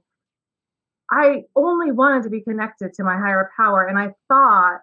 I 1.12 1.44
only 1.56 1.92
wanted 1.92 2.24
to 2.24 2.30
be 2.30 2.42
connected 2.42 2.94
to 2.94 3.04
my 3.04 3.18
higher 3.18 3.52
power. 3.58 3.86
And 3.86 4.00
I 4.00 4.14
thought 4.30 4.82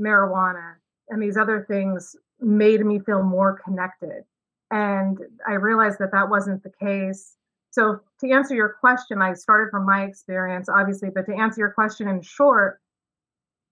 marijuana 0.00 0.74
and 1.08 1.22
these 1.22 1.38
other 1.38 1.64
things 1.68 2.14
made 2.40 2.84
me 2.84 2.98
feel 2.98 3.22
more 3.22 3.58
connected. 3.64 4.24
And 4.70 5.18
I 5.46 5.54
realized 5.54 5.98
that 6.00 6.12
that 6.12 6.28
wasn't 6.28 6.62
the 6.62 6.72
case. 6.80 7.36
So, 7.70 8.00
to 8.20 8.30
answer 8.30 8.54
your 8.54 8.76
question, 8.80 9.22
I 9.22 9.32
started 9.32 9.70
from 9.70 9.86
my 9.86 10.04
experience, 10.04 10.68
obviously, 10.68 11.08
but 11.10 11.24
to 11.26 11.34
answer 11.34 11.60
your 11.60 11.70
question 11.70 12.06
in 12.08 12.20
short, 12.20 12.80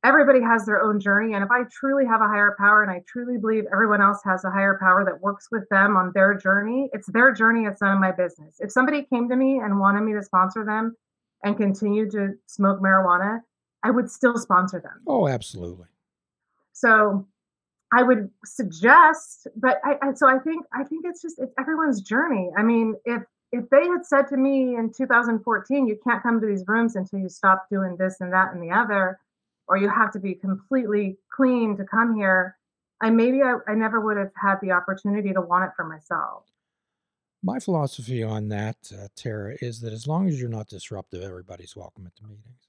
everybody 0.04 0.40
has 0.40 0.64
their 0.64 0.82
own 0.82 0.98
journey. 0.98 1.34
And 1.34 1.44
if 1.44 1.50
I 1.50 1.62
truly 1.70 2.06
have 2.06 2.20
a 2.20 2.26
higher 2.26 2.56
power 2.58 2.82
and 2.82 2.90
I 2.90 3.02
truly 3.06 3.38
believe 3.38 3.64
everyone 3.72 4.00
else 4.00 4.20
has 4.24 4.44
a 4.44 4.50
higher 4.50 4.78
power 4.80 5.04
that 5.04 5.20
works 5.20 5.48
with 5.50 5.68
them 5.70 5.96
on 5.96 6.12
their 6.14 6.34
journey, 6.34 6.88
it's 6.92 7.08
their 7.08 7.32
journey. 7.32 7.64
It's 7.64 7.80
none 7.80 7.94
of 7.94 8.00
my 8.00 8.12
business. 8.12 8.56
If 8.60 8.72
somebody 8.72 9.02
came 9.02 9.28
to 9.28 9.36
me 9.36 9.58
and 9.58 9.78
wanted 9.78 10.02
me 10.02 10.14
to 10.14 10.22
sponsor 10.22 10.64
them 10.64 10.96
and 11.44 11.56
continue 11.56 12.10
to 12.10 12.34
smoke 12.46 12.80
marijuana, 12.80 13.40
I 13.82 13.90
would 13.90 14.10
still 14.10 14.36
sponsor 14.38 14.80
them. 14.80 15.02
Oh, 15.06 15.28
absolutely. 15.28 15.86
So 16.72 17.26
I 17.92 18.02
would 18.02 18.30
suggest, 18.44 19.48
but 19.56 19.80
I, 19.84 19.96
I 20.02 20.14
so 20.14 20.28
I 20.28 20.38
think 20.38 20.64
I 20.72 20.84
think 20.84 21.04
it's 21.04 21.20
just 21.20 21.38
it's 21.38 21.52
everyone's 21.58 22.00
journey. 22.00 22.50
I 22.56 22.62
mean, 22.62 22.94
if 23.04 23.22
if 23.52 23.68
they 23.70 23.86
had 23.88 24.04
said 24.04 24.28
to 24.28 24.36
me 24.36 24.76
in 24.76 24.92
2014, 24.96 25.86
you 25.86 25.98
can't 26.06 26.22
come 26.22 26.40
to 26.40 26.46
these 26.46 26.64
rooms 26.66 26.94
until 26.94 27.18
you 27.18 27.28
stop 27.28 27.66
doing 27.70 27.96
this 27.98 28.20
and 28.20 28.32
that 28.32 28.52
and 28.54 28.62
the 28.62 28.70
other, 28.70 29.18
or 29.70 29.76
you 29.76 29.88
have 29.88 30.12
to 30.12 30.18
be 30.18 30.34
completely 30.34 31.16
clean 31.34 31.76
to 31.76 31.84
come 31.84 32.16
here, 32.16 32.56
I 33.00 33.08
maybe 33.08 33.40
I, 33.40 33.58
I 33.68 33.74
never 33.74 34.00
would 34.00 34.16
have 34.16 34.32
had 34.34 34.56
the 34.60 34.72
opportunity 34.72 35.32
to 35.32 35.40
want 35.40 35.64
it 35.64 35.70
for 35.76 35.84
myself. 35.84 36.42
My 37.42 37.60
philosophy 37.60 38.22
on 38.22 38.48
that, 38.48 38.76
uh, 38.92 39.06
Tara, 39.14 39.56
is 39.62 39.80
that 39.80 39.92
as 39.92 40.08
long 40.08 40.28
as 40.28 40.38
you're 40.38 40.50
not 40.50 40.68
disruptive, 40.68 41.22
everybody's 41.22 41.76
welcome 41.76 42.04
at 42.04 42.16
the 42.16 42.24
meetings. 42.24 42.68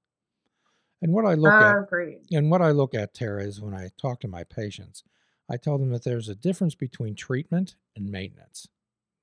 And 1.02 1.12
what 1.12 1.26
I 1.26 1.34
look 1.34 1.52
at, 1.52 1.76
Agreed. 1.76 2.20
and 2.32 2.52
what 2.52 2.62
I 2.62 2.70
look 2.70 2.94
at, 2.94 3.16
Tara, 3.16 3.44
is 3.44 3.60
when 3.60 3.74
I 3.74 3.90
talk 4.00 4.20
to 4.22 4.28
my 4.28 4.44
patients, 4.44 5.04
I 5.50 5.58
tell 5.58 5.80
them 5.80 5.90
that 5.90 6.04
there's 6.04 6.30
a 6.30 6.36
difference 6.36 6.76
between 6.76 7.16
treatment 7.16 7.76
and 7.96 8.10
maintenance. 8.10 8.68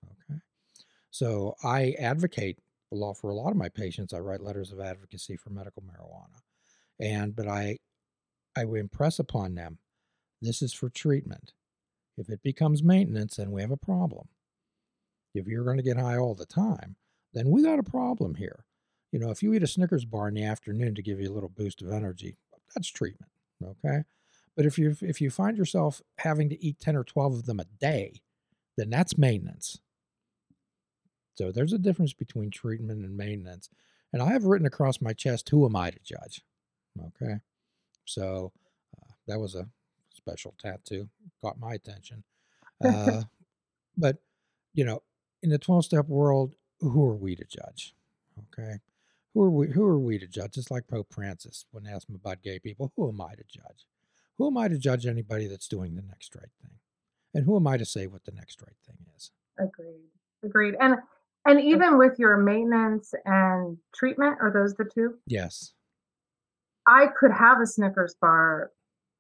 Okay. 0.05 0.41
So 1.11 1.55
I 1.63 1.95
advocate 1.99 2.59
for 2.91 3.31
a 3.31 3.35
lot 3.35 3.51
of 3.51 3.57
my 3.57 3.69
patients. 3.69 4.13
I 4.13 4.19
write 4.19 4.43
letters 4.43 4.73
of 4.73 4.81
advocacy 4.81 5.37
for 5.37 5.51
medical 5.51 5.83
marijuana. 5.83 6.41
And 7.01 7.35
but 7.35 7.47
I 7.47 7.79
I 8.57 8.65
would 8.65 8.81
impress 8.81 9.19
upon 9.19 9.55
them 9.55 9.79
this 10.41 10.63
is 10.63 10.73
for 10.73 10.89
treatment. 10.89 11.53
If 12.17 12.29
it 12.31 12.43
becomes 12.43 12.83
maintenance, 12.83 13.37
then 13.37 13.51
we 13.51 13.61
have 13.61 13.71
a 13.71 13.77
problem. 13.77 14.29
If 15.35 15.47
you're 15.47 15.65
going 15.65 15.77
to 15.77 15.83
get 15.83 15.97
high 15.97 16.17
all 16.17 16.35
the 16.35 16.47
time, 16.47 16.97
then 17.33 17.49
we 17.51 17.63
got 17.63 17.79
a 17.79 17.85
problem 17.85 18.35
here. 18.35 18.65
You 19.13 19.19
know, 19.19 19.31
if 19.31 19.43
you 19.43 19.55
eat 19.55 19.63
a 19.63 19.67
Snickers 19.67 20.05
bar 20.05 20.29
in 20.29 20.35
the 20.35 20.45
afternoon 20.45 20.95
to 20.95 21.03
give 21.03 21.21
you 21.21 21.31
a 21.31 21.35
little 21.35 21.49
boost 21.49 21.83
of 21.83 21.93
energy, 21.93 22.37
that's 22.75 22.89
treatment. 22.89 23.31
Okay. 23.63 24.03
But 24.57 24.67
if 24.67 24.79
you 24.79 24.97
if 25.01 25.21
you 25.21 25.31
find 25.31 25.57
yourself 25.57 26.03
having 26.19 26.49
to 26.49 26.63
eat 26.63 26.81
10 26.81 26.97
or 26.97 27.05
12 27.05 27.35
of 27.35 27.47
them 27.47 27.61
a 27.61 27.65
day, 27.81 28.23
then 28.77 28.91
that's 28.91 29.17
maintenance. 29.17 29.79
So 31.35 31.53
there's 31.53 31.73
a 31.73 31.79
difference 31.79 32.13
between 32.13 32.51
treatment 32.51 33.05
and 33.05 33.17
maintenance. 33.17 33.69
And 34.13 34.21
I 34.21 34.33
have 34.33 34.45
written 34.45 34.67
across 34.67 35.01
my 35.01 35.13
chest, 35.13 35.49
who 35.51 35.65
am 35.65 35.77
I 35.77 35.91
to 35.91 35.99
judge? 36.03 36.43
Okay. 37.07 37.35
So 38.05 38.53
uh, 38.97 39.13
that 39.27 39.39
was 39.39 39.55
a 39.55 39.67
special 40.15 40.55
tattoo, 40.59 41.09
caught 41.43 41.59
my 41.59 41.75
attention. 41.75 42.25
Uh, 42.85 43.23
but, 43.97 44.17
you 44.75 44.85
know, 44.85 45.03
in 45.43 45.51
the 45.51 45.59
12 45.59 45.85
step 45.85 46.09
world, 46.09 46.55
who 46.81 47.05
are 47.07 47.17
we 47.17 47.37
to 47.37 47.45
judge? 47.45 47.95
Okay. 48.53 48.79
Who 49.35 49.43
are 49.43 49.51
we? 49.51 49.69
Who 49.69 49.85
are 49.85 49.99
we 49.99 50.19
to 50.19 50.27
judge? 50.27 50.57
It's 50.57 50.71
like 50.71 50.89
Pope 50.89 51.13
Francis 51.13 51.67
when 51.71 51.87
asked 51.87 52.09
him 52.09 52.17
about 52.17 52.43
gay 52.43 52.59
people. 52.59 52.93
Who 52.97 53.09
am 53.09 53.21
I 53.21 53.35
to 53.35 53.45
judge? 53.49 53.87
Who 54.39 54.47
am 54.47 54.57
I 54.57 54.69
to 54.69 54.79
judge 54.79 55.07
anybody 55.07 55.47
that's 55.47 55.69
doing 55.69 55.95
the 55.95 56.03
next 56.03 56.35
right 56.35 56.51
thing? 56.63 56.73
And 57.35 57.45
who 57.45 57.57
am 57.57 57.67
I 57.67 57.77
to 57.77 57.85
say 57.85 58.07
what 58.07 58.25
the 58.25 58.33
next 58.33 58.63
right 58.63 58.77
thing 58.87 58.97
is? 59.17 59.31
Agreed. 59.59 60.09
Agreed. 60.45 60.75
And 60.81 60.97
and 61.47 61.61
even 61.61 61.99
with 61.99 62.19
your 62.19 62.37
maintenance 62.37 63.15
and 63.25 63.77
treatment, 63.95 64.39
are 64.41 64.53
those 64.53 64.75
the 64.75 64.85
two? 64.85 65.15
Yes. 65.27 65.73
I 66.89 67.09
could 67.21 67.31
have 67.31 67.61
a 67.61 67.67
Snickers 67.67 68.17
bar 68.21 68.73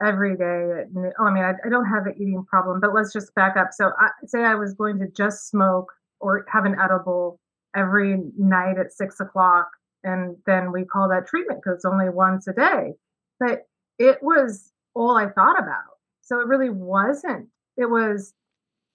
every 0.03 0.37
day. 0.37 0.85
Oh, 1.21 1.25
I 1.27 1.33
mean, 1.33 1.45
I, 1.45 1.53
I 1.65 1.69
don't 1.69 1.85
have 1.85 2.07
an 2.07 2.15
eating 2.17 2.45
problem, 2.49 2.81
but 2.81 2.95
let's 2.95 3.13
just 3.13 3.35
back 3.35 3.57
up. 3.57 3.69
So, 3.73 3.93
I, 4.01 4.09
say 4.27 4.43
I 4.43 4.55
was 4.55 4.75
going 4.75 4.99
to 5.01 5.07
just 5.09 5.51
smoke 5.51 5.93
or 6.21 6.47
have 6.49 6.65
an 6.65 6.77
edible 6.83 7.39
every 7.77 8.19
night 8.39 8.79
at 8.79 8.93
six 8.93 9.21
o'clock, 9.21 9.69
and 10.03 10.37
then 10.47 10.73
we 10.73 10.85
call 10.85 11.09
that 11.11 11.27
treatment 11.27 11.61
because 11.63 11.77
it's 11.77 11.85
only 11.85 12.09
once 12.09 12.49
a 12.49 12.55
day. 12.55 12.95
But 13.39 13.67
it 13.99 14.23
was 14.23 14.73
all 14.95 15.17
I 15.17 15.29
thought 15.29 15.59
about. 15.59 15.99
So 16.23 16.41
it 16.41 16.47
really 16.47 16.71
wasn't. 16.71 17.49
It 17.77 17.91
was 17.91 18.33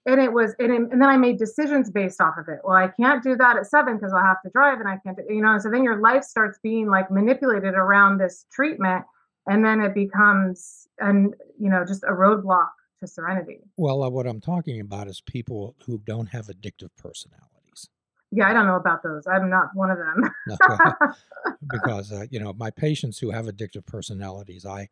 and 0.06 0.20
it 0.20 0.32
was 0.32 0.54
and, 0.58 0.70
and 0.70 1.00
then 1.00 1.08
i 1.08 1.16
made 1.16 1.38
decisions 1.38 1.90
based 1.90 2.20
off 2.20 2.34
of 2.38 2.48
it. 2.48 2.60
Well 2.64 2.76
i 2.76 2.88
can't 2.88 3.22
do 3.22 3.36
that 3.36 3.56
at 3.56 3.66
seven 3.66 3.96
because 3.96 4.12
i'll 4.12 4.22
have 4.22 4.42
to 4.44 4.50
drive 4.50 4.80
and 4.80 4.88
i 4.88 4.98
can't 5.04 5.16
do, 5.16 5.24
you 5.28 5.42
know 5.42 5.58
so 5.58 5.70
then 5.70 5.84
your 5.84 6.00
life 6.00 6.24
starts 6.24 6.58
being 6.62 6.88
like 6.88 7.10
manipulated 7.10 7.74
around 7.74 8.18
this 8.18 8.46
treatment 8.52 9.04
and 9.46 9.64
then 9.64 9.80
it 9.80 9.94
becomes 9.94 10.88
and 10.98 11.34
you 11.58 11.68
know 11.68 11.84
just 11.84 12.04
a 12.04 12.12
roadblock 12.12 12.70
to 13.00 13.06
serenity. 13.06 13.60
Well, 13.76 14.02
uh, 14.02 14.10
what 14.10 14.26
I'm 14.26 14.40
talking 14.40 14.80
about 14.80 15.08
is 15.08 15.20
people 15.20 15.74
who 15.84 15.98
don't 15.98 16.26
have 16.26 16.46
addictive 16.46 16.90
personalities. 16.96 17.88
yeah 18.30 18.48
i 18.48 18.52
don't 18.52 18.66
know 18.66 18.76
about 18.76 19.02
those. 19.02 19.26
I'm 19.26 19.50
not 19.50 19.68
one 19.74 19.90
of 19.90 19.98
them. 19.98 20.30
No, 20.46 20.56
because 21.72 22.12
uh, 22.12 22.26
you 22.30 22.40
know 22.40 22.52
my 22.54 22.70
patients 22.70 23.18
who 23.18 23.30
have 23.30 23.46
addictive 23.46 23.86
personalities, 23.86 24.66
I 24.66 24.88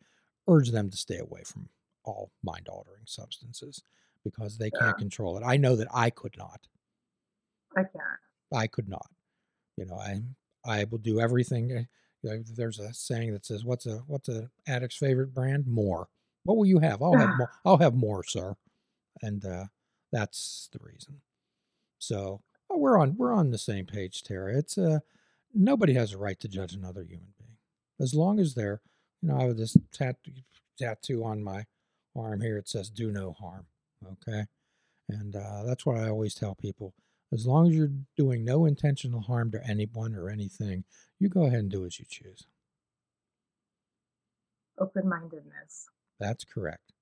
urge 0.49 0.71
them 0.71 0.91
to 0.91 0.97
stay 0.97 1.19
away 1.19 1.43
from 1.45 1.69
all 2.05 2.33
mind-altering 2.43 3.05
substances 3.07 3.83
because 4.25 4.59
they 4.59 4.71
can't 4.71 4.97
control 4.99 5.37
it. 5.37 5.43
I 5.45 5.57
know 5.57 5.77
that 5.77 5.89
I 5.93 6.11
could 6.11 6.37
not. 6.39 6.61
i 7.77 7.83
can't 7.83 7.95
I 8.55 8.67
could 8.67 8.89
not. 8.89 9.07
You 9.77 9.87
know, 9.87 9.97
I 9.97 10.23
I 10.65 10.85
will 10.85 10.99
do 10.99 11.21
everything. 11.21 11.71
You 11.71 11.87
know, 12.23 12.43
there's 12.55 12.79
a 12.79 12.93
saying 12.93 13.33
that 13.33 13.47
says, 13.47 13.65
"What's 13.65 13.87
a 13.87 14.03
what's 14.07 14.29
a 14.29 14.51
addict's 14.67 14.97
favorite 14.97 15.35
brand? 15.35 15.67
More. 15.67 16.09
What 16.45 16.57
will 16.57 16.67
you 16.67 16.79
have? 16.81 17.03
I'll 17.03 17.17
have 17.17 17.37
more. 17.37 17.51
I'll 17.65 17.79
have 17.79 17.95
more, 17.95 18.25
sir." 18.25 18.55
And 19.23 19.45
uh, 19.45 19.65
that's 20.13 20.69
the 20.73 20.79
reason. 20.83 21.21
So 21.99 22.43
uh, 22.73 22.77
we're 22.77 22.99
on 22.99 23.17
we're 23.17 23.33
on 23.33 23.51
the 23.51 23.59
same 23.59 23.87
page, 23.87 24.23
Tara. 24.23 24.57
It's 24.57 24.77
uh 24.77 25.01
nobody 25.55 25.95
has 25.95 26.13
a 26.13 26.19
right 26.19 26.39
to 26.41 26.49
judge 26.49 26.75
another 26.75 27.03
human 27.03 27.33
being 27.39 27.57
as 28.01 28.15
long 28.15 28.41
as 28.41 28.55
they're 28.55 28.81
you 29.21 29.29
know 29.29 29.39
I 29.39 29.45
have 29.45 29.57
this 29.57 29.77
tattoo 29.93 30.33
tattoo 30.79 31.25
on 31.25 31.43
my 31.43 31.65
arm 32.17 32.41
here. 32.41 32.59
It 32.59 32.69
says 32.69 32.91
"Do 32.91 33.11
no 33.11 33.33
harm." 33.33 33.67
Okay, 34.13 34.45
and 35.09 35.37
uh, 35.37 35.63
that's 35.65 35.87
what 35.87 35.99
I 35.99 36.09
always 36.09 36.35
tell 36.35 36.55
people. 36.55 36.95
As 37.33 37.47
long 37.47 37.69
as 37.69 37.75
you're 37.75 37.93
doing 38.17 38.45
no 38.45 38.67
intentional 38.67 39.21
harm 39.21 39.51
to 39.53 39.67
anyone 39.67 40.15
or 40.15 40.29
anything, 40.29 40.85
you 41.19 41.29
go 41.29 41.45
ahead 41.47 41.61
and 41.61 41.71
do 41.71 41.87
as 41.87 41.99
you 41.99 42.05
choose. 42.09 42.47
open-mindedness 44.79 45.89
That's 46.19 46.45
correct. 46.45 46.93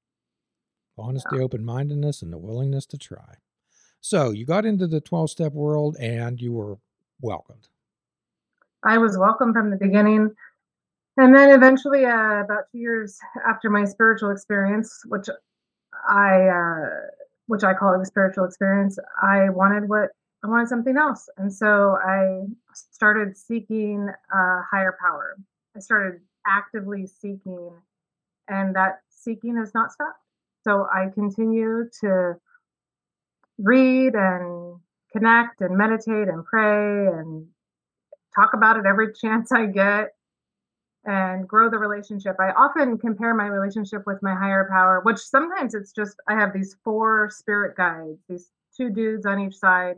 Honesty, 0.98 1.38
open 1.38 1.64
mindedness, 1.64 2.20
and 2.20 2.32
the 2.32 2.38
willingness 2.38 2.84
to 2.86 2.98
try. 2.98 3.36
So 4.00 4.30
you 4.30 4.44
got 4.44 4.66
into 4.66 4.86
the 4.86 5.00
12 5.00 5.30
step 5.30 5.52
world 5.52 5.96
and 5.98 6.40
you 6.40 6.52
were 6.52 6.78
welcomed. 7.20 7.68
I 8.84 8.98
was 8.98 9.18
welcome 9.18 9.52
from 9.52 9.70
the 9.70 9.76
beginning. 9.76 10.30
And 11.16 11.34
then 11.34 11.50
eventually, 11.50 12.06
uh, 12.06 12.40
about 12.44 12.64
two 12.72 12.78
years 12.78 13.18
after 13.46 13.68
my 13.68 13.84
spiritual 13.84 14.30
experience, 14.30 15.02
which 15.06 15.28
I, 16.08 16.48
uh, 16.48 17.06
which 17.46 17.64
I 17.64 17.74
call 17.74 18.00
a 18.00 18.04
spiritual 18.04 18.44
experience, 18.44 18.98
I 19.22 19.50
wanted 19.50 19.88
what 19.88 20.10
I 20.42 20.48
wanted 20.48 20.68
something 20.68 20.96
else, 20.96 21.28
and 21.36 21.52
so 21.52 21.98
I 22.02 22.44
started 22.72 23.36
seeking 23.36 24.08
a 24.32 24.62
higher 24.70 24.96
power. 24.98 25.36
I 25.76 25.80
started 25.80 26.20
actively 26.46 27.06
seeking, 27.06 27.72
and 28.48 28.74
that 28.74 29.00
seeking 29.10 29.56
has 29.56 29.74
not 29.74 29.92
stopped. 29.92 30.18
So 30.64 30.86
I 30.92 31.08
continue 31.12 31.90
to 32.00 32.36
read 33.58 34.14
and 34.14 34.80
connect 35.12 35.60
and 35.60 35.76
meditate 35.76 36.28
and 36.28 36.44
pray 36.44 37.06
and 37.06 37.46
talk 38.34 38.54
about 38.54 38.78
it 38.78 38.86
every 38.86 39.12
chance 39.20 39.52
I 39.52 39.66
get 39.66 40.14
and 41.04 41.48
grow 41.48 41.70
the 41.70 41.78
relationship. 41.78 42.36
I 42.38 42.50
often 42.50 42.98
compare 42.98 43.34
my 43.34 43.46
relationship 43.46 44.02
with 44.06 44.22
my 44.22 44.34
higher 44.34 44.68
power, 44.70 45.00
which 45.02 45.18
sometimes 45.18 45.74
it's 45.74 45.92
just 45.92 46.16
I 46.28 46.34
have 46.34 46.52
these 46.52 46.76
four 46.84 47.30
spirit 47.30 47.76
guides, 47.76 48.18
these 48.28 48.50
two 48.76 48.90
dudes 48.90 49.26
on 49.26 49.40
each 49.40 49.56
side, 49.56 49.96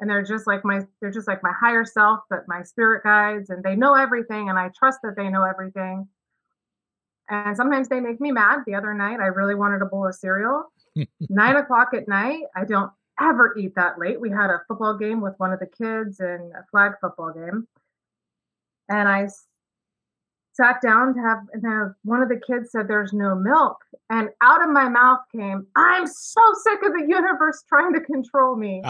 and 0.00 0.08
they're 0.08 0.22
just 0.22 0.46
like 0.46 0.64
my 0.64 0.82
they're 1.00 1.10
just 1.10 1.28
like 1.28 1.42
my 1.42 1.52
higher 1.52 1.84
self, 1.84 2.20
but 2.30 2.46
my 2.46 2.62
spirit 2.62 3.02
guides, 3.02 3.50
and 3.50 3.62
they 3.64 3.74
know 3.74 3.94
everything, 3.94 4.48
and 4.48 4.58
I 4.58 4.70
trust 4.76 5.00
that 5.02 5.16
they 5.16 5.28
know 5.28 5.42
everything. 5.42 6.08
And 7.28 7.56
sometimes 7.56 7.88
they 7.88 8.00
make 8.00 8.20
me 8.20 8.32
mad. 8.32 8.60
The 8.66 8.74
other 8.74 8.92
night, 8.92 9.18
I 9.18 9.26
really 9.26 9.54
wanted 9.54 9.82
a 9.82 9.86
bowl 9.86 10.06
of 10.06 10.14
cereal. 10.14 10.70
Nine 11.28 11.56
o'clock 11.56 11.94
at 11.94 12.06
night, 12.06 12.42
I 12.54 12.64
don't 12.64 12.92
ever 13.20 13.56
eat 13.56 13.74
that 13.76 13.98
late. 13.98 14.20
We 14.20 14.30
had 14.30 14.50
a 14.50 14.62
football 14.68 14.96
game 14.96 15.20
with 15.20 15.34
one 15.38 15.52
of 15.52 15.58
the 15.58 15.66
kids 15.66 16.20
and 16.20 16.52
a 16.52 16.64
flag 16.70 16.92
football 17.00 17.32
game. 17.32 17.66
And 18.88 19.08
I 19.08 19.28
sat 20.54 20.80
down 20.80 21.14
to 21.14 21.20
have, 21.20 21.38
and 21.52 21.62
then 21.62 21.94
one 22.04 22.22
of 22.22 22.28
the 22.28 22.40
kids 22.40 22.70
said, 22.70 22.88
There's 22.88 23.12
no 23.12 23.34
milk. 23.34 23.78
And 24.10 24.28
out 24.40 24.62
of 24.62 24.70
my 24.70 24.88
mouth 24.88 25.20
came, 25.34 25.66
I'm 25.76 26.06
so 26.06 26.40
sick 26.62 26.80
of 26.84 26.92
the 26.92 27.06
universe 27.08 27.64
trying 27.68 27.92
to 27.94 28.00
control 28.00 28.56
me. 28.56 28.82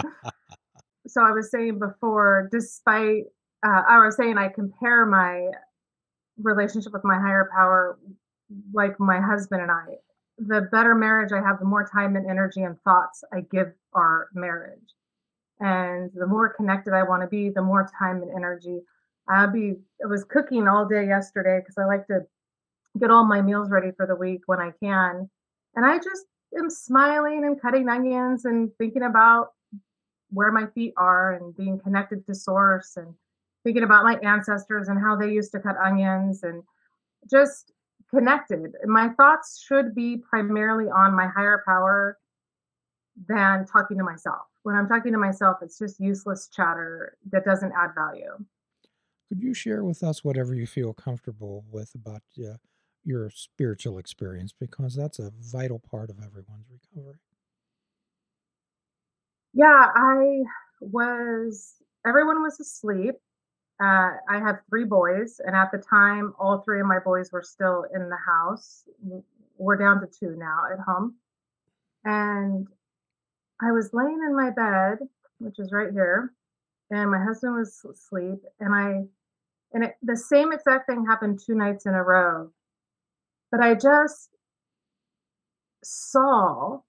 so 1.07 1.21
I 1.21 1.31
was 1.31 1.49
saying 1.51 1.79
before, 1.79 2.49
despite, 2.51 3.23
uh, 3.65 3.81
I 3.87 4.03
was 4.05 4.15
saying 4.15 4.37
I 4.37 4.49
compare 4.49 5.05
my 5.05 5.49
relationship 6.41 6.93
with 6.93 7.03
my 7.03 7.17
higher 7.17 7.49
power 7.55 7.97
like 8.73 8.99
my 8.99 9.19
husband 9.19 9.61
and 9.61 9.71
I. 9.71 9.85
The 10.37 10.67
better 10.71 10.93
marriage 10.93 11.31
I 11.31 11.41
have, 11.41 11.59
the 11.59 11.65
more 11.65 11.87
time 11.87 12.15
and 12.15 12.29
energy 12.29 12.61
and 12.61 12.79
thoughts 12.81 13.23
I 13.33 13.41
give 13.51 13.71
our 13.93 14.27
marriage. 14.33 14.93
And 15.61 16.11
the 16.13 16.27
more 16.27 16.53
connected 16.53 16.93
I 16.93 17.03
want 17.03 17.21
to 17.21 17.27
be, 17.27 17.49
the 17.49 17.61
more 17.61 17.89
time 17.97 18.21
and 18.21 18.31
energy 18.35 18.81
I'll 19.27 19.53
I 19.53 20.07
was 20.07 20.23
cooking 20.23 20.67
all 20.67 20.85
day 20.85 21.07
yesterday 21.07 21.59
because 21.59 21.77
I 21.77 21.85
like 21.85 22.07
to 22.07 22.21
get 22.99 23.11
all 23.11 23.25
my 23.25 23.41
meals 23.41 23.69
ready 23.69 23.91
for 23.95 24.05
the 24.05 24.15
week 24.15 24.41
when 24.45 24.59
I 24.59 24.71
can. 24.81 25.29
And 25.75 25.85
I 25.85 25.97
just 25.97 26.25
am 26.57 26.69
smiling 26.69 27.43
and 27.45 27.61
cutting 27.61 27.89
onions 27.89 28.45
and 28.45 28.71
thinking 28.77 29.03
about 29.03 29.49
where 30.29 30.51
my 30.51 30.67
feet 30.67 30.93
are 30.97 31.33
and 31.33 31.55
being 31.55 31.79
connected 31.79 32.25
to 32.25 32.35
source 32.35 32.97
and 32.97 33.13
thinking 33.63 33.83
about 33.83 34.03
my 34.03 34.17
ancestors 34.23 34.87
and 34.87 34.99
how 34.99 35.15
they 35.15 35.31
used 35.31 35.51
to 35.51 35.59
cut 35.59 35.75
onions 35.77 36.43
and 36.43 36.63
just 37.29 37.71
connected. 38.09 38.73
My 38.85 39.09
thoughts 39.09 39.63
should 39.65 39.95
be 39.95 40.17
primarily 40.17 40.89
on 40.89 41.15
my 41.15 41.27
higher 41.27 41.63
power 41.65 42.17
than 43.27 43.65
talking 43.65 43.97
to 43.97 44.03
myself. 44.03 44.43
When 44.63 44.75
I'm 44.75 44.87
talking 44.87 45.11
to 45.13 45.17
myself, 45.17 45.57
it's 45.61 45.79
just 45.79 45.99
useless 45.99 46.49
chatter 46.53 47.17
that 47.31 47.45
doesn't 47.45 47.73
add 47.77 47.91
value. 47.95 48.37
Could 49.29 49.41
you 49.41 49.53
share 49.53 49.83
with 49.83 50.03
us 50.03 50.23
whatever 50.23 50.53
you 50.53 50.67
feel 50.67 50.93
comfortable 50.93 51.65
with 51.71 51.93
about 51.95 52.21
uh, 52.39 52.57
your 53.03 53.29
spiritual 53.31 53.97
experience? 53.97 54.53
Because 54.57 54.95
that's 54.95 55.19
a 55.19 55.31
vital 55.39 55.79
part 55.79 56.09
of 56.09 56.17
everyone's 56.17 56.67
recovery. 56.69 57.17
Yeah, 59.53 59.91
I 59.95 60.43
was, 60.79 61.75
everyone 62.05 62.43
was 62.43 62.59
asleep. 62.59 63.15
Uh, 63.81 64.11
I 64.29 64.39
have 64.39 64.59
three 64.69 64.85
boys, 64.85 65.41
and 65.43 65.55
at 65.55 65.71
the 65.71 65.79
time, 65.79 66.33
all 66.39 66.59
three 66.59 66.79
of 66.79 66.85
my 66.85 66.99
boys 66.99 67.31
were 67.31 67.43
still 67.43 67.85
in 67.93 68.09
the 68.09 68.17
house. 68.17 68.83
We're 69.57 69.77
down 69.77 70.01
to 70.01 70.07
two 70.07 70.35
now 70.37 70.63
at 70.71 70.79
home. 70.79 71.15
And 72.03 72.67
I 73.61 73.71
was 73.71 73.89
laying 73.91 74.19
in 74.27 74.35
my 74.35 74.51
bed, 74.51 74.99
which 75.39 75.59
is 75.59 75.71
right 75.71 75.91
here, 75.91 76.31
and 76.91 77.09
my 77.09 77.23
husband 77.23 77.55
was 77.55 77.83
asleep 77.89 78.39
and 78.59 78.73
i 78.73 79.01
and 79.75 79.83
it, 79.83 79.95
the 80.01 80.15
same 80.15 80.53
exact 80.53 80.87
thing 80.87 81.05
happened 81.05 81.39
two 81.45 81.53
nights 81.53 81.85
in 81.85 81.93
a 81.93 82.01
row. 82.01 82.49
But 83.51 83.59
i 83.59 83.75
just 83.75 84.29
saw 85.83 86.79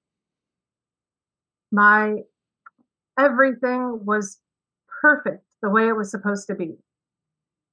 my 1.70 2.20
everything 3.18 4.06
was 4.06 4.40
perfect 5.02 5.44
the 5.60 5.68
way 5.68 5.88
it 5.88 5.96
was 5.96 6.10
supposed 6.10 6.46
to 6.46 6.54
be. 6.54 6.76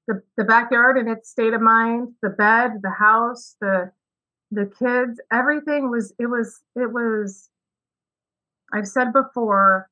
The, 0.07 0.21
the 0.35 0.43
backyard 0.43 0.97
in 0.97 1.07
its 1.07 1.29
state 1.29 1.53
of 1.53 1.61
mind 1.61 2.15
the 2.21 2.29
bed 2.29 2.81
the 2.81 2.89
house 2.89 3.55
the 3.61 3.91
the 4.51 4.65
kids 4.65 5.21
everything 5.31 5.89
was 5.89 6.13
it 6.19 6.25
was 6.25 6.59
it 6.75 6.91
was 6.91 7.49
i've 8.73 8.87
said 8.87 9.13
before 9.13 9.89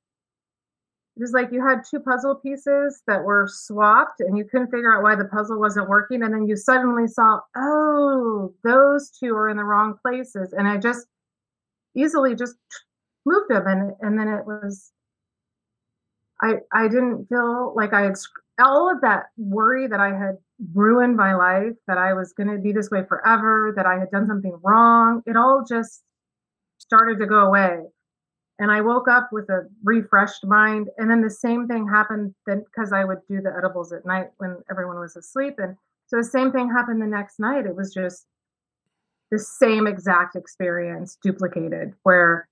it 1.17 1.21
was 1.21 1.33
like 1.33 1.51
you 1.51 1.65
had 1.65 1.81
two 1.89 1.99
puzzle 1.99 2.35
pieces 2.35 3.03
that 3.05 3.23
were 3.23 3.47
swapped 3.49 4.21
and 4.21 4.37
you 4.37 4.45
couldn't 4.45 4.71
figure 4.71 4.95
out 4.95 5.03
why 5.03 5.15
the 5.15 5.25
puzzle 5.25 5.59
wasn't 5.59 5.89
working. 5.89 6.23
And 6.23 6.33
then 6.33 6.47
you 6.47 6.55
suddenly 6.55 7.05
saw, 7.07 7.39
oh, 7.55 8.53
those 8.63 9.09
two 9.11 9.35
are 9.35 9.49
in 9.49 9.57
the 9.57 9.63
wrong 9.63 9.95
places. 10.01 10.53
And 10.53 10.67
I 10.69 10.77
just 10.77 11.05
easily 11.95 12.33
just 12.33 12.55
moved 13.25 13.49
them. 13.49 13.67
And, 13.67 13.91
and 13.99 14.17
then 14.17 14.29
it 14.29 14.45
was, 14.45 14.93
I, 16.41 16.55
I 16.71 16.87
didn't 16.87 17.27
feel 17.27 17.73
like 17.75 17.91
I 17.93 18.03
had 18.03 18.15
all 18.63 18.89
of 18.89 19.01
that 19.01 19.25
worry 19.37 19.87
that 19.87 19.99
I 19.99 20.17
had 20.17 20.37
ruined 20.73 21.17
my 21.17 21.35
life, 21.35 21.75
that 21.87 21.97
I 21.97 22.13
was 22.13 22.31
going 22.31 22.49
to 22.49 22.57
be 22.57 22.71
this 22.71 22.89
way 22.89 23.03
forever, 23.07 23.73
that 23.75 23.85
I 23.85 23.99
had 23.99 24.11
done 24.11 24.27
something 24.27 24.57
wrong. 24.63 25.23
It 25.25 25.35
all 25.35 25.65
just 25.67 26.03
started 26.77 27.19
to 27.19 27.25
go 27.25 27.39
away 27.39 27.81
and 28.61 28.71
I 28.71 28.79
woke 28.79 29.07
up 29.07 29.29
with 29.31 29.49
a 29.49 29.67
refreshed 29.83 30.45
mind. 30.45 30.89
And 30.99 31.09
then 31.09 31.21
the 31.21 31.31
same 31.31 31.67
thing 31.67 31.87
happened 31.87 32.35
then 32.45 32.63
because 32.63 32.93
I 32.93 33.03
would 33.03 33.17
do 33.27 33.41
the 33.41 33.51
edibles 33.57 33.91
at 33.91 34.05
night 34.05 34.27
when 34.37 34.57
everyone 34.69 34.99
was 34.99 35.15
asleep. 35.15 35.55
And 35.57 35.75
so 36.05 36.17
the 36.17 36.23
same 36.23 36.51
thing 36.51 36.69
happened 36.69 37.01
the 37.01 37.07
next 37.07 37.39
night. 37.39 37.65
It 37.65 37.75
was 37.75 37.91
just 37.91 38.27
the 39.31 39.39
same 39.39 39.87
exact 39.87 40.35
experience 40.35 41.17
duplicated 41.23 41.93
where 42.03 42.47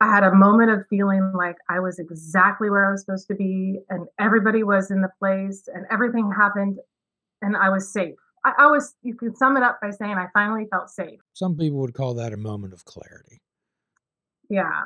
I 0.00 0.12
had 0.12 0.24
a 0.24 0.34
moment 0.34 0.72
of 0.72 0.84
feeling 0.90 1.34
like 1.36 1.58
I 1.68 1.78
was 1.78 2.00
exactly 2.00 2.68
where 2.68 2.88
I 2.88 2.90
was 2.90 3.02
supposed 3.02 3.28
to 3.28 3.36
be 3.36 3.78
and 3.90 4.08
everybody 4.18 4.64
was 4.64 4.90
in 4.90 5.02
the 5.02 5.10
place 5.20 5.68
and 5.72 5.86
everything 5.88 6.32
happened 6.36 6.78
and 7.42 7.56
I 7.56 7.68
was 7.68 7.92
safe. 7.92 8.16
I, 8.44 8.54
I 8.58 8.66
was, 8.66 8.96
you 9.02 9.14
can 9.14 9.36
sum 9.36 9.56
it 9.56 9.62
up 9.62 9.78
by 9.80 9.90
saying 9.90 10.16
I 10.16 10.26
finally 10.34 10.66
felt 10.68 10.90
safe. 10.90 11.20
Some 11.34 11.56
people 11.56 11.78
would 11.78 11.94
call 11.94 12.14
that 12.14 12.32
a 12.32 12.36
moment 12.36 12.72
of 12.72 12.84
clarity. 12.86 13.40
Yeah. 14.50 14.82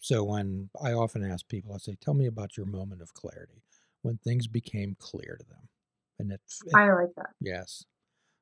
So 0.00 0.24
when 0.24 0.70
I 0.82 0.92
often 0.92 1.24
ask 1.24 1.46
people, 1.48 1.74
I 1.74 1.78
say, 1.78 1.96
"Tell 2.00 2.14
me 2.14 2.26
about 2.26 2.56
your 2.56 2.66
moment 2.66 3.02
of 3.02 3.14
clarity 3.14 3.62
when 4.02 4.18
things 4.18 4.46
became 4.46 4.96
clear 4.98 5.36
to 5.38 5.44
them," 5.44 5.68
and 6.18 6.32
it. 6.32 6.40
it 6.66 6.74
I 6.74 6.92
like 6.92 7.14
that. 7.16 7.30
Yes, 7.40 7.84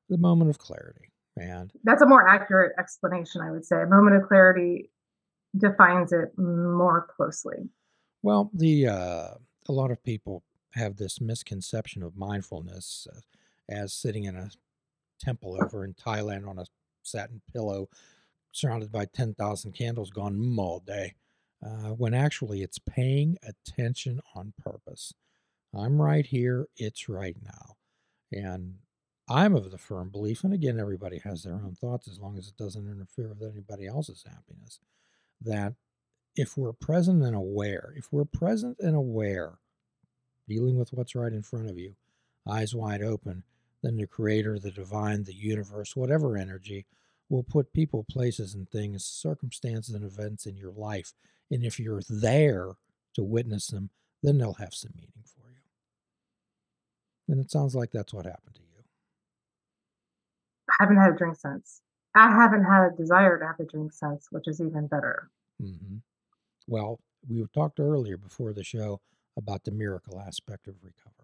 the 0.09 0.17
moment 0.17 0.49
of 0.49 0.57
clarity, 0.57 1.11
and 1.35 1.71
that's 1.83 2.01
a 2.01 2.07
more 2.07 2.27
accurate 2.27 2.73
explanation. 2.79 3.41
I 3.41 3.51
would 3.51 3.65
say 3.65 3.81
a 3.81 3.87
moment 3.87 4.15
of 4.15 4.27
clarity 4.27 4.91
defines 5.57 6.11
it 6.13 6.37
more 6.37 7.07
closely. 7.15 7.69
Well, 8.21 8.49
the 8.53 8.87
uh, 8.87 9.33
a 9.67 9.71
lot 9.71 9.91
of 9.91 10.03
people 10.03 10.43
have 10.73 10.95
this 10.95 11.19
misconception 11.19 12.03
of 12.03 12.15
mindfulness 12.15 13.07
uh, 13.11 13.19
as 13.69 13.93
sitting 13.93 14.25
in 14.25 14.35
a 14.35 14.49
temple 15.19 15.59
over 15.59 15.83
in 15.83 15.93
Thailand 15.93 16.47
on 16.47 16.59
a 16.59 16.65
satin 17.03 17.41
pillow 17.51 17.89
surrounded 18.57 18.91
by 18.91 19.05
10,000 19.05 19.71
candles 19.73 20.09
gone 20.09 20.55
all 20.57 20.79
day, 20.79 21.13
uh, 21.63 21.89
when 21.89 22.13
actually 22.13 22.63
it's 22.63 22.79
paying 22.79 23.37
attention 23.43 24.19
on 24.35 24.53
purpose. 24.61 25.13
I'm 25.75 26.01
right 26.01 26.25
here, 26.25 26.67
it's 26.75 27.07
right 27.07 27.37
now. 27.43 27.75
And 28.31 28.75
I'm 29.29 29.55
of 29.55 29.71
the 29.71 29.77
firm 29.77 30.09
belief, 30.09 30.43
and 30.43 30.53
again, 30.53 30.79
everybody 30.79 31.19
has 31.19 31.43
their 31.43 31.55
own 31.55 31.75
thoughts 31.75 32.07
as 32.07 32.19
long 32.19 32.37
as 32.37 32.47
it 32.47 32.57
doesn't 32.57 32.89
interfere 32.89 33.29
with 33.29 33.43
anybody 33.43 33.85
else's 33.85 34.23
happiness, 34.25 34.79
that 35.41 35.73
if 36.35 36.57
we're 36.57 36.73
present 36.73 37.23
and 37.23 37.35
aware, 37.35 37.93
if 37.95 38.11
we're 38.11 38.25
present 38.25 38.77
and 38.79 38.95
aware, 38.95 39.59
dealing 40.47 40.77
with 40.77 40.93
what's 40.93 41.15
right 41.15 41.33
in 41.33 41.43
front 41.43 41.69
of 41.69 41.77
you, 41.77 41.95
eyes 42.47 42.73
wide 42.73 43.03
open, 43.03 43.43
then 43.83 43.97
the 43.97 44.07
creator, 44.07 44.57
the 44.57 44.71
divine, 44.71 45.23
the 45.25 45.33
universe, 45.33 45.95
whatever 45.95 46.37
energy 46.37 46.85
will 47.29 47.43
put 47.43 47.73
people, 47.73 48.05
places, 48.09 48.53
and 48.53 48.69
things, 48.69 49.03
circumstances, 49.05 49.93
and 49.93 50.03
events 50.03 50.45
in 50.45 50.55
your 50.55 50.71
life. 50.71 51.13
And 51.51 51.63
if 51.63 51.79
you're 51.79 52.01
there 52.09 52.73
to 53.15 53.23
witness 53.23 53.67
them, 53.67 53.89
then 54.23 54.37
they'll 54.37 54.53
have 54.53 54.73
some 54.73 54.91
meaning 54.95 55.11
for 55.25 55.49
you. 55.49 55.55
And 57.29 57.43
it 57.43 57.51
sounds 57.51 57.75
like 57.75 57.91
that's 57.91 58.13
what 58.13 58.25
happened 58.25 58.55
to 58.55 58.61
you. 58.61 58.83
I 60.69 60.75
haven't 60.79 60.97
had 60.97 61.13
a 61.13 61.15
drink 61.15 61.35
since. 61.37 61.81
I 62.15 62.31
haven't 62.31 62.63
had 62.63 62.87
a 62.87 62.95
desire 62.95 63.37
to 63.37 63.45
have 63.45 63.59
a 63.59 63.65
drink 63.65 63.91
since, 63.93 64.27
which 64.31 64.47
is 64.47 64.61
even 64.61 64.87
better. 64.87 65.29
Mm-hmm. 65.61 65.97
Well, 66.67 66.99
we 67.27 67.45
talked 67.53 67.79
earlier 67.79 68.17
before 68.17 68.53
the 68.53 68.63
show 68.63 69.01
about 69.37 69.63
the 69.63 69.71
miracle 69.71 70.19
aspect 70.19 70.67
of 70.67 70.75
recovery. 70.83 71.16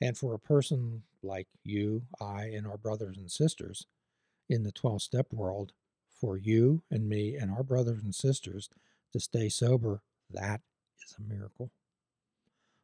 And 0.00 0.16
for 0.16 0.34
a 0.34 0.38
person 0.38 1.02
like 1.22 1.48
you, 1.64 2.02
I, 2.20 2.44
and 2.46 2.66
our 2.66 2.78
brothers 2.78 3.16
and 3.16 3.30
sisters 3.30 3.86
in 4.48 4.62
the 4.62 4.72
12 4.72 5.02
step 5.02 5.26
world, 5.32 5.72
for 6.20 6.36
you 6.36 6.82
and 6.90 7.08
me 7.08 7.36
and 7.36 7.50
our 7.50 7.62
brothers 7.62 8.02
and 8.02 8.14
sisters 8.14 8.68
to 9.12 9.20
stay 9.20 9.48
sober, 9.48 10.02
that 10.30 10.60
is 11.04 11.14
a 11.18 11.22
miracle. 11.22 11.70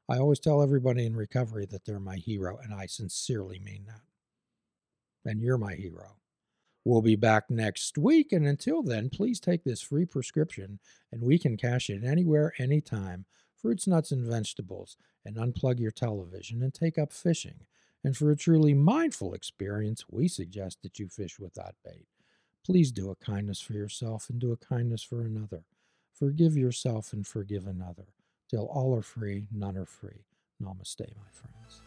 I 0.09 0.19
always 0.19 0.39
tell 0.39 0.63
everybody 0.63 1.07
in 1.07 1.17
recovery 1.17 1.67
that 1.67 1.85
they're 1.85 1.99
my 1.99 2.17
hero, 2.17 2.59
and 2.63 2.75
I 2.75 2.87
sincerely 2.87 3.59
mean 3.59 3.87
that. 3.87 4.03
And 5.31 5.41
you're 5.41 5.59
my 5.59 5.75
hero. 5.75 6.17
We'll 6.85 7.01
be 7.01 7.17
back 7.17 7.49
next 7.49 7.97
week, 7.97 8.33
and 8.33 8.47
until 8.47 8.83
then, 8.83 9.09
please 9.09 9.41
take 9.41 9.65
this 9.65 9.81
free 9.81 10.05
prescription 10.05 10.79
and 11.11 11.23
we 11.23 11.39
can 11.39 11.57
cash 11.57 11.89
it 11.89 12.05
anywhere, 12.05 12.53
anytime. 12.59 13.25
Fruits, 13.65 13.87
nuts, 13.87 14.13
and 14.13 14.23
vegetables, 14.27 14.99
and 15.25 15.37
unplug 15.37 15.81
your 15.81 15.91
television 15.91 16.63
and 16.63 16.75
take 16.75 16.99
up 16.99 17.11
fishing. 17.11 17.61
And 18.05 18.15
for 18.15 18.31
a 18.31 18.37
truly 18.37 18.75
mindful 18.75 19.33
experience, 19.33 20.05
we 20.11 20.29
suggest 20.29 20.83
that 20.83 20.99
you 20.99 21.09
fish 21.09 21.39
without 21.39 21.75
bait. 21.83 22.07
Please 22.63 22.93
do 22.93 23.11
a 23.11 23.17
kindness 23.17 23.63
for 23.63 23.73
yourself 23.73 24.29
and 24.29 24.39
do 24.39 24.53
a 24.53 24.59
kindness 24.59 25.03
for 25.03 25.23
another. 25.23 25.65
Forgive 26.13 26.59
yourself 26.59 27.15
and 27.15 27.27
forgive 27.27 27.67
another. 27.67 28.09
Till 28.51 28.67
all 28.67 28.95
are 28.95 29.01
free, 29.01 29.47
none 29.51 29.79
are 29.79 29.87
free. 29.87 30.27
Namaste, 30.63 31.01
my 31.17 31.31
friends. 31.33 31.84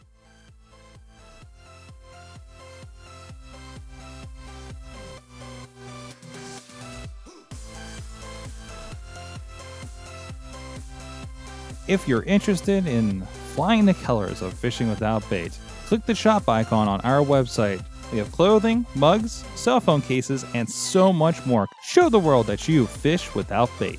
If 11.88 12.06
you're 12.06 12.22
interested 12.24 12.86
in 12.86 13.22
flying 13.54 13.86
the 13.86 13.94
colors 13.94 14.42
of 14.42 14.52
fishing 14.52 14.90
without 14.90 15.28
bait, 15.30 15.58
click 15.86 16.04
the 16.04 16.14
shop 16.14 16.46
icon 16.46 16.86
on 16.86 17.00
our 17.00 17.24
website. 17.24 17.82
We 18.12 18.18
have 18.18 18.30
clothing, 18.30 18.84
mugs, 18.94 19.42
cell 19.54 19.80
phone 19.80 20.02
cases, 20.02 20.44
and 20.54 20.68
so 20.68 21.14
much 21.14 21.46
more. 21.46 21.66
Show 21.82 22.10
the 22.10 22.18
world 22.18 22.46
that 22.48 22.68
you 22.68 22.86
fish 22.86 23.34
without 23.34 23.70
bait. 23.78 23.98